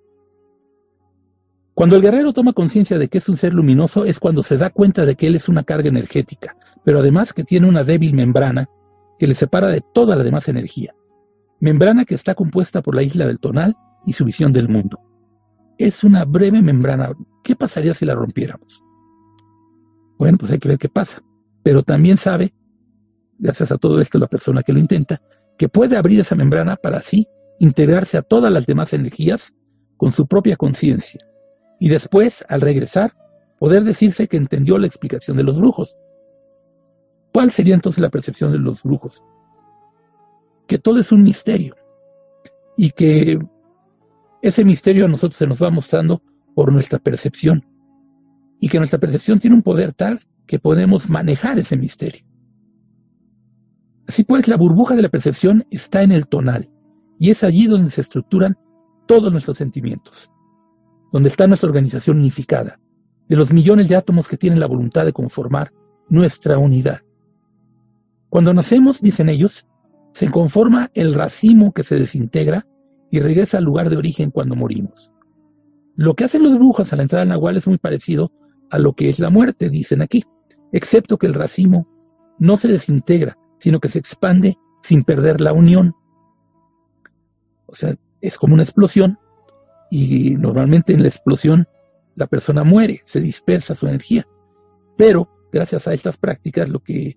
Cuando 1.75 1.97
el 1.97 2.03
guerrero 2.03 2.33
toma 2.33 2.53
conciencia 2.53 2.99
de 2.99 3.09
que 3.09 3.19
es 3.19 3.29
un 3.29 3.37
ser 3.37 3.55
luminoso 3.55 4.05
es 4.05 4.21
cuando 4.21 4.43
se 4.43 4.59
da 4.59 4.71
cuenta 4.71 5.07
de 5.07 5.15
que 5.17 5.27
él 5.27 5.37
es 5.37 5.49
una 5.49 5.65
carga 5.65 5.89
energética, 5.89 6.57
pero 6.85 6.99
además 6.99 7.33
que 7.33 7.45
tiene 7.45 7.67
una 7.67 7.85
débil 7.85 8.15
membrana 8.15 8.69
que 9.19 9.27
le 9.27 9.35
separa 9.35 9.69
de 9.69 9.83
toda 9.95 10.17
la 10.17 10.25
demás 10.25 10.49
energía 10.49 10.95
membrana 11.63 12.05
que 12.05 12.17
está 12.17 12.35
compuesta 12.35 12.83
por 12.83 12.97
la 12.97 13.05
isla 13.05 13.25
del 13.25 13.39
tonal 13.39 13.77
y 14.05 14.15
su 14.15 14.25
visión 14.25 14.53
del 14.53 14.69
mundo. 14.69 14.99
Es 15.79 16.03
una 16.03 16.25
breve 16.25 16.61
membrana. 16.61 17.13
¿Qué 17.45 17.55
pasaría 17.55 17.95
si 17.95 18.05
la 18.05 18.17
rompiéramos? 18.17 18.83
Bueno, 20.19 20.39
pues 20.39 20.51
hay 20.51 20.59
que 20.59 20.69
ver 20.69 20.79
qué 20.79 20.89
pasa. 20.89 21.23
Pero 21.63 21.85
también 21.85 22.17
sabe, 22.17 22.53
gracias 23.39 23.71
a 23.71 23.79
todo 23.79 24.01
esto 24.01 24.19
la 24.19 24.27
persona 24.27 24.65
que 24.65 24.73
lo 24.73 24.81
intenta, 24.81 25.23
que 25.59 25.69
puede 25.69 25.97
abrir 25.97 26.21
esa 26.21 26.35
membrana 26.35 26.77
para 26.77 26.99
así 26.99 27.29
integrarse 27.59 28.17
a 28.17 28.23
todas 28.23 28.53
las 28.53 28.67
demás 28.67 28.93
energías 28.93 29.55
con 29.97 30.11
su 30.11 30.27
propia 30.27 30.57
conciencia, 30.57 31.25
y 31.79 31.89
después, 31.89 32.45
al 32.49 32.61
regresar, 32.61 33.13
poder 33.59 33.85
decirse 33.85 34.29
que 34.29 34.37
entendió 34.37 34.79
la 34.79 34.87
explicación 34.87 35.37
de 35.37 35.43
los 35.43 35.59
brujos. 35.59 35.97
¿Cuál 37.33 37.51
sería 37.51 37.75
entonces 37.75 38.01
la 38.01 38.11
percepción 38.11 38.53
de 38.53 38.59
los 38.59 38.83
brujos? 38.83 39.25
Que 40.67 40.79
todo 40.79 41.01
es 41.01 41.11
un 41.13 41.23
misterio 41.23 41.75
y 42.77 42.91
que 42.91 43.39
ese 44.43 44.65
misterio 44.65 45.07
a 45.07 45.09
nosotros 45.09 45.37
se 45.37 45.47
nos 45.47 45.63
va 45.63 45.71
mostrando 45.71 46.23
por 46.55 46.73
nuestra 46.73 46.99
percepción 46.99 47.67
y 48.61 48.69
que 48.69 48.79
nuestra 48.79 49.01
percepción 49.01 49.39
tiene 49.39 49.57
un 49.57 49.63
poder 49.63 49.93
tal 49.93 50.21
que 50.47 50.59
podemos 50.59 51.09
manejar 51.09 51.59
ese 51.59 51.77
misterio. 51.77 52.25
Así 54.13 54.25
pues, 54.25 54.47
la 54.47 54.59
burbuja 54.59 54.95
de 54.95 55.01
la 55.01 55.09
percepción 55.09 55.65
está 55.71 56.03
en 56.03 56.13
el 56.13 56.27
tonal 56.27 56.69
y 57.19 57.31
es 57.31 57.43
allí 57.43 57.67
donde 57.67 57.91
se 57.91 58.03
estructuran 58.03 58.59
todos 59.07 59.33
nuestros 59.33 59.57
sentimientos, 59.57 60.31
donde 61.13 61.31
está 61.31 61.47
nuestra 61.47 61.71
organización 61.71 62.19
unificada, 62.19 62.79
de 63.31 63.37
los 63.37 63.55
millones 63.55 63.89
de 63.89 63.97
átomos 63.97 64.29
que 64.29 64.37
tienen 64.37 64.61
la 64.61 64.67
voluntad 64.67 65.07
de 65.07 65.15
conformar 65.15 65.73
nuestra 66.11 66.59
unidad. 66.59 67.01
Cuando 68.29 68.53
nacemos, 68.53 69.01
dicen 69.01 69.31
ellos, 69.31 69.67
se 70.13 70.31
conforma 70.31 70.91
el 70.93 71.15
racimo 71.15 71.73
que 71.73 71.83
se 71.83 71.99
desintegra 71.99 72.67
y 73.11 73.21
regresa 73.21 73.57
al 73.57 73.65
lugar 73.65 73.89
de 73.89 73.97
origen 73.97 74.31
cuando 74.31 74.57
morimos. 74.57 75.11
Lo 75.97 76.13
que 76.17 76.25
hacen 76.25 76.43
los 76.43 76.57
brujos 76.57 76.93
al 76.93 77.01
entrar 77.01 77.23
al 77.23 77.29
Nahual 77.29 77.57
es 77.57 77.67
muy 77.67 77.79
parecido 77.79 78.31
a 78.69 78.79
lo 78.79 78.93
que 78.93 79.09
es 79.09 79.21
la 79.21 79.31
muerte, 79.31 79.71
dicen 79.71 80.03
aquí, 80.03 80.23
excepto 80.71 81.17
que 81.17 81.29
el 81.29 81.33
racimo 81.33 81.89
no 82.39 82.59
se 82.59 82.69
desintegra, 82.69 83.39
sino 83.63 83.79
que 83.79 83.89
se 83.89 84.01
expande 84.01 84.59
sin 84.83 85.05
perder 85.05 85.41
la 85.41 85.53
unión. 85.53 85.95
O 87.67 87.77
sea, 87.77 87.95
es 88.21 88.37
como 88.37 88.55
una 88.55 88.65
explosión 88.65 89.21
y 89.89 90.35
normalmente 90.35 90.93
en 90.93 91.03
la 91.03 91.09
explosión 91.09 91.69
la 92.17 92.27
persona 92.27 92.65
muere, 92.65 93.03
se 93.05 93.21
dispersa 93.21 93.77
su 93.77 93.87
energía. 93.87 94.27
Pero 94.97 95.29
gracias 95.53 95.87
a 95.87 95.95
estas 95.95 96.17
prácticas, 96.17 96.71
lo 96.71 96.81
que 96.81 97.17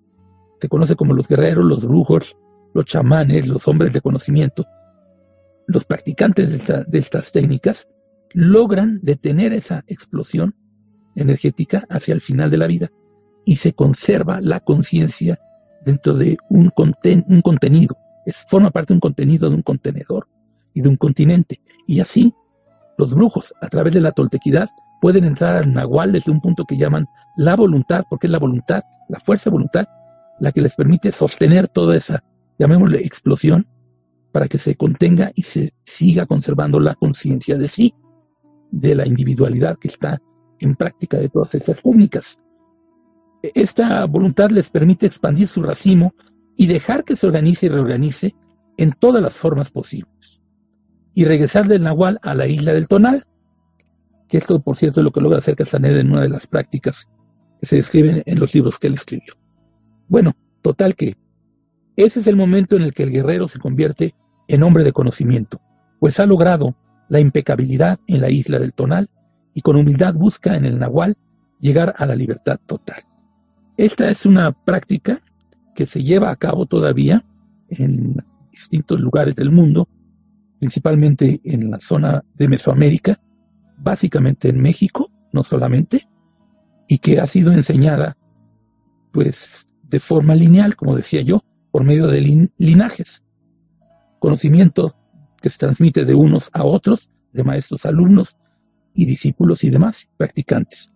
se 0.60 0.68
conoce 0.68 0.94
como 0.94 1.14
los 1.14 1.26
guerreros, 1.26 1.64
los 1.64 1.84
brujos, 1.84 2.36
los 2.74 2.86
chamanes, 2.86 3.48
los 3.48 3.66
hombres 3.66 3.92
de 3.92 4.00
conocimiento, 4.00 4.64
los 5.66 5.84
practicantes 5.84 6.68
de, 6.68 6.98
estas 6.98 7.32
técnicas 7.32 7.88
logran 8.34 9.00
detener 9.02 9.52
esa 9.52 9.82
explosión 9.88 10.54
energética 11.16 11.86
hacia 11.90 12.14
el 12.14 12.20
final 12.20 12.52
de 12.52 12.58
la 12.58 12.68
vida 12.68 12.92
y 13.44 13.56
se 13.56 13.72
conserva 13.72 14.40
la 14.40 14.60
conciencia 14.60 15.40
dentro 15.86 16.14
de 16.14 16.36
un, 16.50 16.70
un 17.28 17.40
contenido. 17.40 17.96
Es, 18.26 18.44
forma 18.48 18.70
parte 18.70 18.92
de 18.92 18.96
un 18.96 19.00
contenido 19.00 19.48
de 19.48 19.54
un 19.54 19.62
contenedor 19.62 20.28
y 20.74 20.82
de 20.82 20.88
un 20.88 20.96
continente. 20.96 21.60
Y 21.86 22.00
así, 22.00 22.34
los 22.98 23.14
brujos, 23.14 23.54
a 23.62 23.68
través 23.68 23.94
de 23.94 24.00
la 24.00 24.12
toltequidad, 24.12 24.68
pueden 25.00 25.24
entrar 25.24 25.56
al 25.56 25.72
nahual 25.72 26.12
desde 26.12 26.32
un 26.32 26.40
punto 26.40 26.64
que 26.64 26.76
llaman 26.76 27.06
la 27.36 27.54
voluntad, 27.54 28.04
porque 28.10 28.26
es 28.26 28.32
la 28.32 28.40
voluntad, 28.40 28.82
la 29.08 29.20
fuerza 29.20 29.48
de 29.48 29.54
voluntad, 29.54 29.86
la 30.40 30.52
que 30.52 30.60
les 30.60 30.74
permite 30.74 31.12
sostener 31.12 31.68
toda 31.68 31.96
esa, 31.96 32.24
llamémosle, 32.58 33.00
explosión 33.00 33.66
para 34.32 34.48
que 34.48 34.58
se 34.58 34.74
contenga 34.74 35.30
y 35.34 35.42
se 35.42 35.72
siga 35.84 36.26
conservando 36.26 36.80
la 36.80 36.94
conciencia 36.94 37.56
de 37.56 37.68
sí, 37.68 37.94
de 38.70 38.94
la 38.96 39.06
individualidad 39.06 39.78
que 39.78 39.88
está 39.88 40.18
en 40.58 40.74
práctica 40.74 41.16
de 41.16 41.28
todas 41.28 41.54
estas 41.54 41.80
técnicas. 41.80 42.38
Esta 43.54 44.04
voluntad 44.06 44.50
les 44.50 44.70
permite 44.70 45.06
expandir 45.06 45.48
su 45.48 45.62
racimo 45.62 46.14
y 46.56 46.66
dejar 46.66 47.04
que 47.04 47.16
se 47.16 47.26
organice 47.26 47.66
y 47.66 47.68
reorganice 47.68 48.34
en 48.76 48.92
todas 48.92 49.22
las 49.22 49.34
formas 49.34 49.70
posibles. 49.70 50.42
Y 51.14 51.24
regresar 51.24 51.66
del 51.66 51.82
Nahual 51.82 52.18
a 52.22 52.34
la 52.34 52.46
isla 52.46 52.72
del 52.72 52.88
Tonal, 52.88 53.26
que 54.28 54.38
esto, 54.38 54.60
por 54.60 54.76
cierto, 54.76 55.00
es 55.00 55.04
lo 55.04 55.12
que 55.12 55.20
logra 55.20 55.38
hacer 55.38 55.56
Castaneda 55.56 56.00
en 56.00 56.10
una 56.10 56.22
de 56.22 56.28
las 56.28 56.46
prácticas 56.46 57.08
que 57.60 57.66
se 57.66 57.76
describen 57.76 58.22
en 58.26 58.38
los 58.38 58.54
libros 58.54 58.78
que 58.78 58.88
él 58.88 58.94
escribió. 58.94 59.34
Bueno, 60.08 60.34
total 60.62 60.94
que 60.94 61.16
ese 61.96 62.20
es 62.20 62.26
el 62.26 62.36
momento 62.36 62.76
en 62.76 62.82
el 62.82 62.92
que 62.92 63.04
el 63.04 63.10
guerrero 63.10 63.48
se 63.48 63.58
convierte 63.58 64.14
en 64.48 64.62
hombre 64.62 64.84
de 64.84 64.92
conocimiento, 64.92 65.60
pues 65.98 66.20
ha 66.20 66.26
logrado 66.26 66.76
la 67.08 67.20
impecabilidad 67.20 67.98
en 68.06 68.20
la 68.20 68.30
isla 68.30 68.58
del 68.58 68.74
Tonal 68.74 69.08
y 69.54 69.62
con 69.62 69.76
humildad 69.76 70.14
busca 70.14 70.54
en 70.54 70.66
el 70.66 70.78
Nahual 70.78 71.16
llegar 71.60 71.94
a 71.96 72.04
la 72.04 72.14
libertad 72.14 72.58
total. 72.66 73.05
Esta 73.76 74.10
es 74.10 74.24
una 74.24 74.52
práctica 74.52 75.20
que 75.74 75.86
se 75.86 76.02
lleva 76.02 76.30
a 76.30 76.36
cabo 76.36 76.66
todavía 76.66 77.24
en 77.68 78.16
distintos 78.50 78.98
lugares 79.00 79.36
del 79.36 79.50
mundo, 79.50 79.88
principalmente 80.58 81.40
en 81.44 81.70
la 81.70 81.80
zona 81.80 82.24
de 82.34 82.48
Mesoamérica, 82.48 83.20
básicamente 83.76 84.48
en 84.48 84.60
México, 84.60 85.10
no 85.32 85.42
solamente, 85.42 86.08
y 86.88 86.98
que 86.98 87.20
ha 87.20 87.26
sido 87.26 87.52
enseñada 87.52 88.16
pues 89.12 89.68
de 89.82 90.00
forma 90.00 90.34
lineal, 90.34 90.76
como 90.76 90.96
decía 90.96 91.20
yo, 91.20 91.44
por 91.70 91.84
medio 91.84 92.06
de 92.06 92.50
linajes 92.56 93.22
conocimiento 94.18 94.96
que 95.40 95.50
se 95.50 95.58
transmite 95.58 96.04
de 96.04 96.14
unos 96.14 96.50
a 96.52 96.64
otros, 96.64 97.10
de 97.32 97.44
maestros, 97.44 97.84
alumnos 97.84 98.36
y 98.94 99.04
discípulos 99.04 99.62
y 99.62 99.70
demás 99.70 100.08
practicantes. 100.16 100.90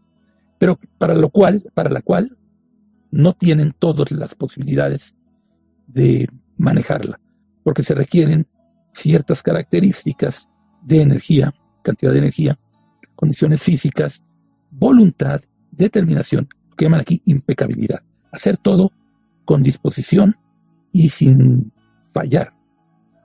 Pero 0.58 0.78
para 0.98 1.14
lo 1.14 1.30
cual, 1.30 1.62
para 1.74 1.90
la 1.90 2.02
cual 2.02 2.36
no 3.10 3.32
tienen 3.32 3.74
todas 3.78 4.10
las 4.12 4.34
posibilidades 4.34 5.14
de 5.86 6.28
manejarla, 6.56 7.20
porque 7.64 7.82
se 7.82 7.94
requieren 7.94 8.46
ciertas 8.92 9.42
características 9.42 10.48
de 10.82 11.02
energía, 11.02 11.54
cantidad 11.82 12.12
de 12.12 12.18
energía, 12.18 12.58
condiciones 13.16 13.62
físicas, 13.62 14.22
voluntad, 14.70 15.40
determinación, 15.70 16.48
que 16.76 16.86
llaman 16.86 17.00
aquí 17.00 17.20
impecabilidad. 17.24 18.02
Hacer 18.32 18.56
todo 18.56 18.92
con 19.44 19.62
disposición 19.62 20.36
y 20.92 21.08
sin 21.08 21.72
fallar 22.12 22.54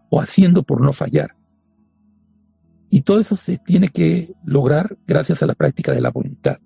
o 0.10 0.20
haciendo 0.20 0.64
por 0.64 0.82
no 0.82 0.92
fallar. 0.94 1.36
Y 2.90 3.02
todo 3.02 3.20
eso 3.20 3.36
se 3.36 3.58
tiene 3.58 3.90
que 3.90 4.34
lograr 4.46 4.98
gracias 5.06 5.44
a 5.44 5.46
la 5.46 5.56
práctica 5.56 5.92
de 5.92 6.02
la 6.02 6.12
voluntad. 6.12 6.58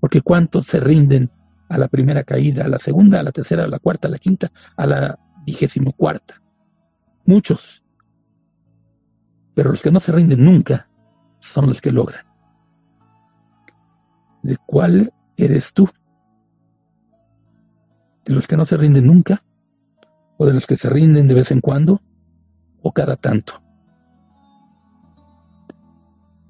Porque 0.00 0.20
cuántos 0.20 0.66
se 0.66 0.80
rinden 0.80 1.30
a 1.72 1.78
la 1.78 1.88
primera 1.88 2.24
caída, 2.24 2.64
a 2.64 2.68
la 2.68 2.78
segunda, 2.78 3.20
a 3.20 3.22
la 3.22 3.32
tercera, 3.32 3.64
a 3.64 3.68
la 3.68 3.78
cuarta, 3.78 4.08
a 4.08 4.10
la 4.10 4.18
quinta, 4.18 4.50
a 4.76 4.86
la 4.86 5.18
vigésimo 5.44 5.92
cuarta. 5.92 6.40
Muchos. 7.24 7.82
Pero 9.54 9.70
los 9.70 9.82
que 9.82 9.90
no 9.90 10.00
se 10.00 10.12
rinden 10.12 10.44
nunca 10.44 10.88
son 11.40 11.66
los 11.66 11.80
que 11.80 11.92
logran. 11.92 12.24
¿De 14.42 14.56
cuál 14.66 15.12
eres 15.36 15.72
tú? 15.72 15.88
¿De 18.24 18.34
los 18.34 18.46
que 18.46 18.56
no 18.56 18.64
se 18.64 18.76
rinden 18.76 19.06
nunca? 19.06 19.44
¿O 20.36 20.46
de 20.46 20.52
los 20.52 20.66
que 20.66 20.76
se 20.76 20.88
rinden 20.88 21.28
de 21.28 21.34
vez 21.34 21.50
en 21.50 21.60
cuando? 21.60 22.00
o 22.82 22.92
cada 22.92 23.16
tanto. 23.16 23.62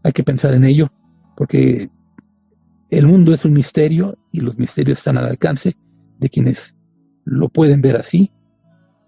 Hay 0.02 0.12
que 0.12 0.24
pensar 0.24 0.54
en 0.54 0.64
ello, 0.64 0.88
porque 1.36 1.88
el 2.92 3.06
mundo 3.06 3.32
es 3.32 3.46
un 3.46 3.54
misterio 3.54 4.18
y 4.30 4.40
los 4.40 4.58
misterios 4.58 4.98
están 4.98 5.16
al 5.16 5.24
alcance 5.24 5.74
de 6.18 6.28
quienes 6.28 6.76
lo 7.24 7.48
pueden 7.48 7.80
ver 7.80 7.96
así, 7.96 8.30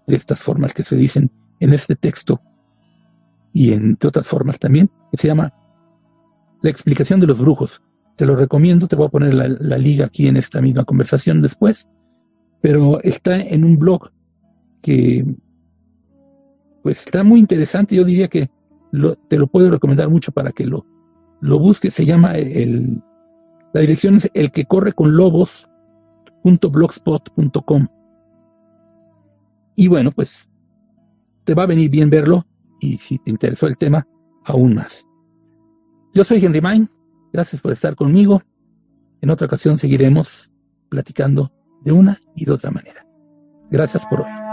de 0.07 0.15
estas 0.15 0.39
formas 0.41 0.73
que 0.73 0.83
se 0.83 0.95
dicen 0.95 1.31
en 1.59 1.71
este 1.71 1.95
texto 1.95 2.41
y 3.53 3.73
en 3.73 3.95
otras 4.03 4.25
formas 4.25 4.57
también, 4.57 4.89
que 5.11 5.17
se 5.17 5.27
llama 5.27 5.53
La 6.63 6.71
explicación 6.71 7.19
de 7.19 7.27
los 7.27 7.39
brujos. 7.39 7.83
Te 8.15 8.25
lo 8.25 8.35
recomiendo, 8.35 8.87
te 8.87 8.95
voy 8.95 9.05
a 9.05 9.09
poner 9.09 9.35
la, 9.35 9.47
la 9.47 9.77
liga 9.77 10.07
aquí 10.07 10.25
en 10.25 10.37
esta 10.37 10.61
misma 10.61 10.83
conversación 10.83 11.43
después, 11.43 11.87
pero 12.61 12.99
está 13.03 13.39
en 13.39 13.63
un 13.63 13.77
blog 13.77 14.09
que 14.81 15.25
pues 16.81 17.05
está 17.05 17.23
muy 17.23 17.39
interesante. 17.39 17.95
Yo 17.95 18.03
diría 18.03 18.29
que 18.29 18.49
te 19.27 19.37
lo 19.37 19.45
puedo 19.45 19.69
recomendar 19.69 20.09
mucho 20.09 20.31
para 20.31 20.51
que 20.51 20.65
lo, 20.65 20.87
lo 21.39 21.59
busques. 21.59 21.93
Se 21.93 22.05
llama 22.05 22.35
el, 22.35 22.99
la 23.75 23.81
dirección 23.81 24.15
es 24.15 24.31
el 24.33 24.51
que 24.53 24.63
corre 24.63 24.93
con 24.93 25.17
lobos.blogspot.com. 25.17 27.87
Y 29.75 29.89
bueno, 29.89 30.11
pues 30.11 30.49
te 31.43 31.53
va 31.53 31.63
a 31.63 31.65
venir 31.65 31.89
bien 31.89 32.09
verlo 32.09 32.47
y 32.79 32.95
si 32.99 33.17
te 33.17 33.31
interesó 33.31 33.67
el 33.67 33.77
tema, 33.77 34.07
aún 34.45 34.75
más. 34.75 35.05
Yo 36.13 36.23
soy 36.23 36.45
Henry 36.45 36.61
Main, 36.61 36.89
gracias 37.33 37.61
por 37.61 37.73
estar 37.73 37.97
conmigo. 37.97 38.41
En 39.19 39.29
otra 39.29 39.47
ocasión 39.47 39.77
seguiremos 39.77 40.53
platicando 40.87 41.51
de 41.83 41.91
una 41.91 42.17
y 42.33 42.45
de 42.45 42.53
otra 42.53 42.71
manera. 42.71 43.05
Gracias 43.69 44.05
por 44.05 44.21
hoy. 44.21 44.44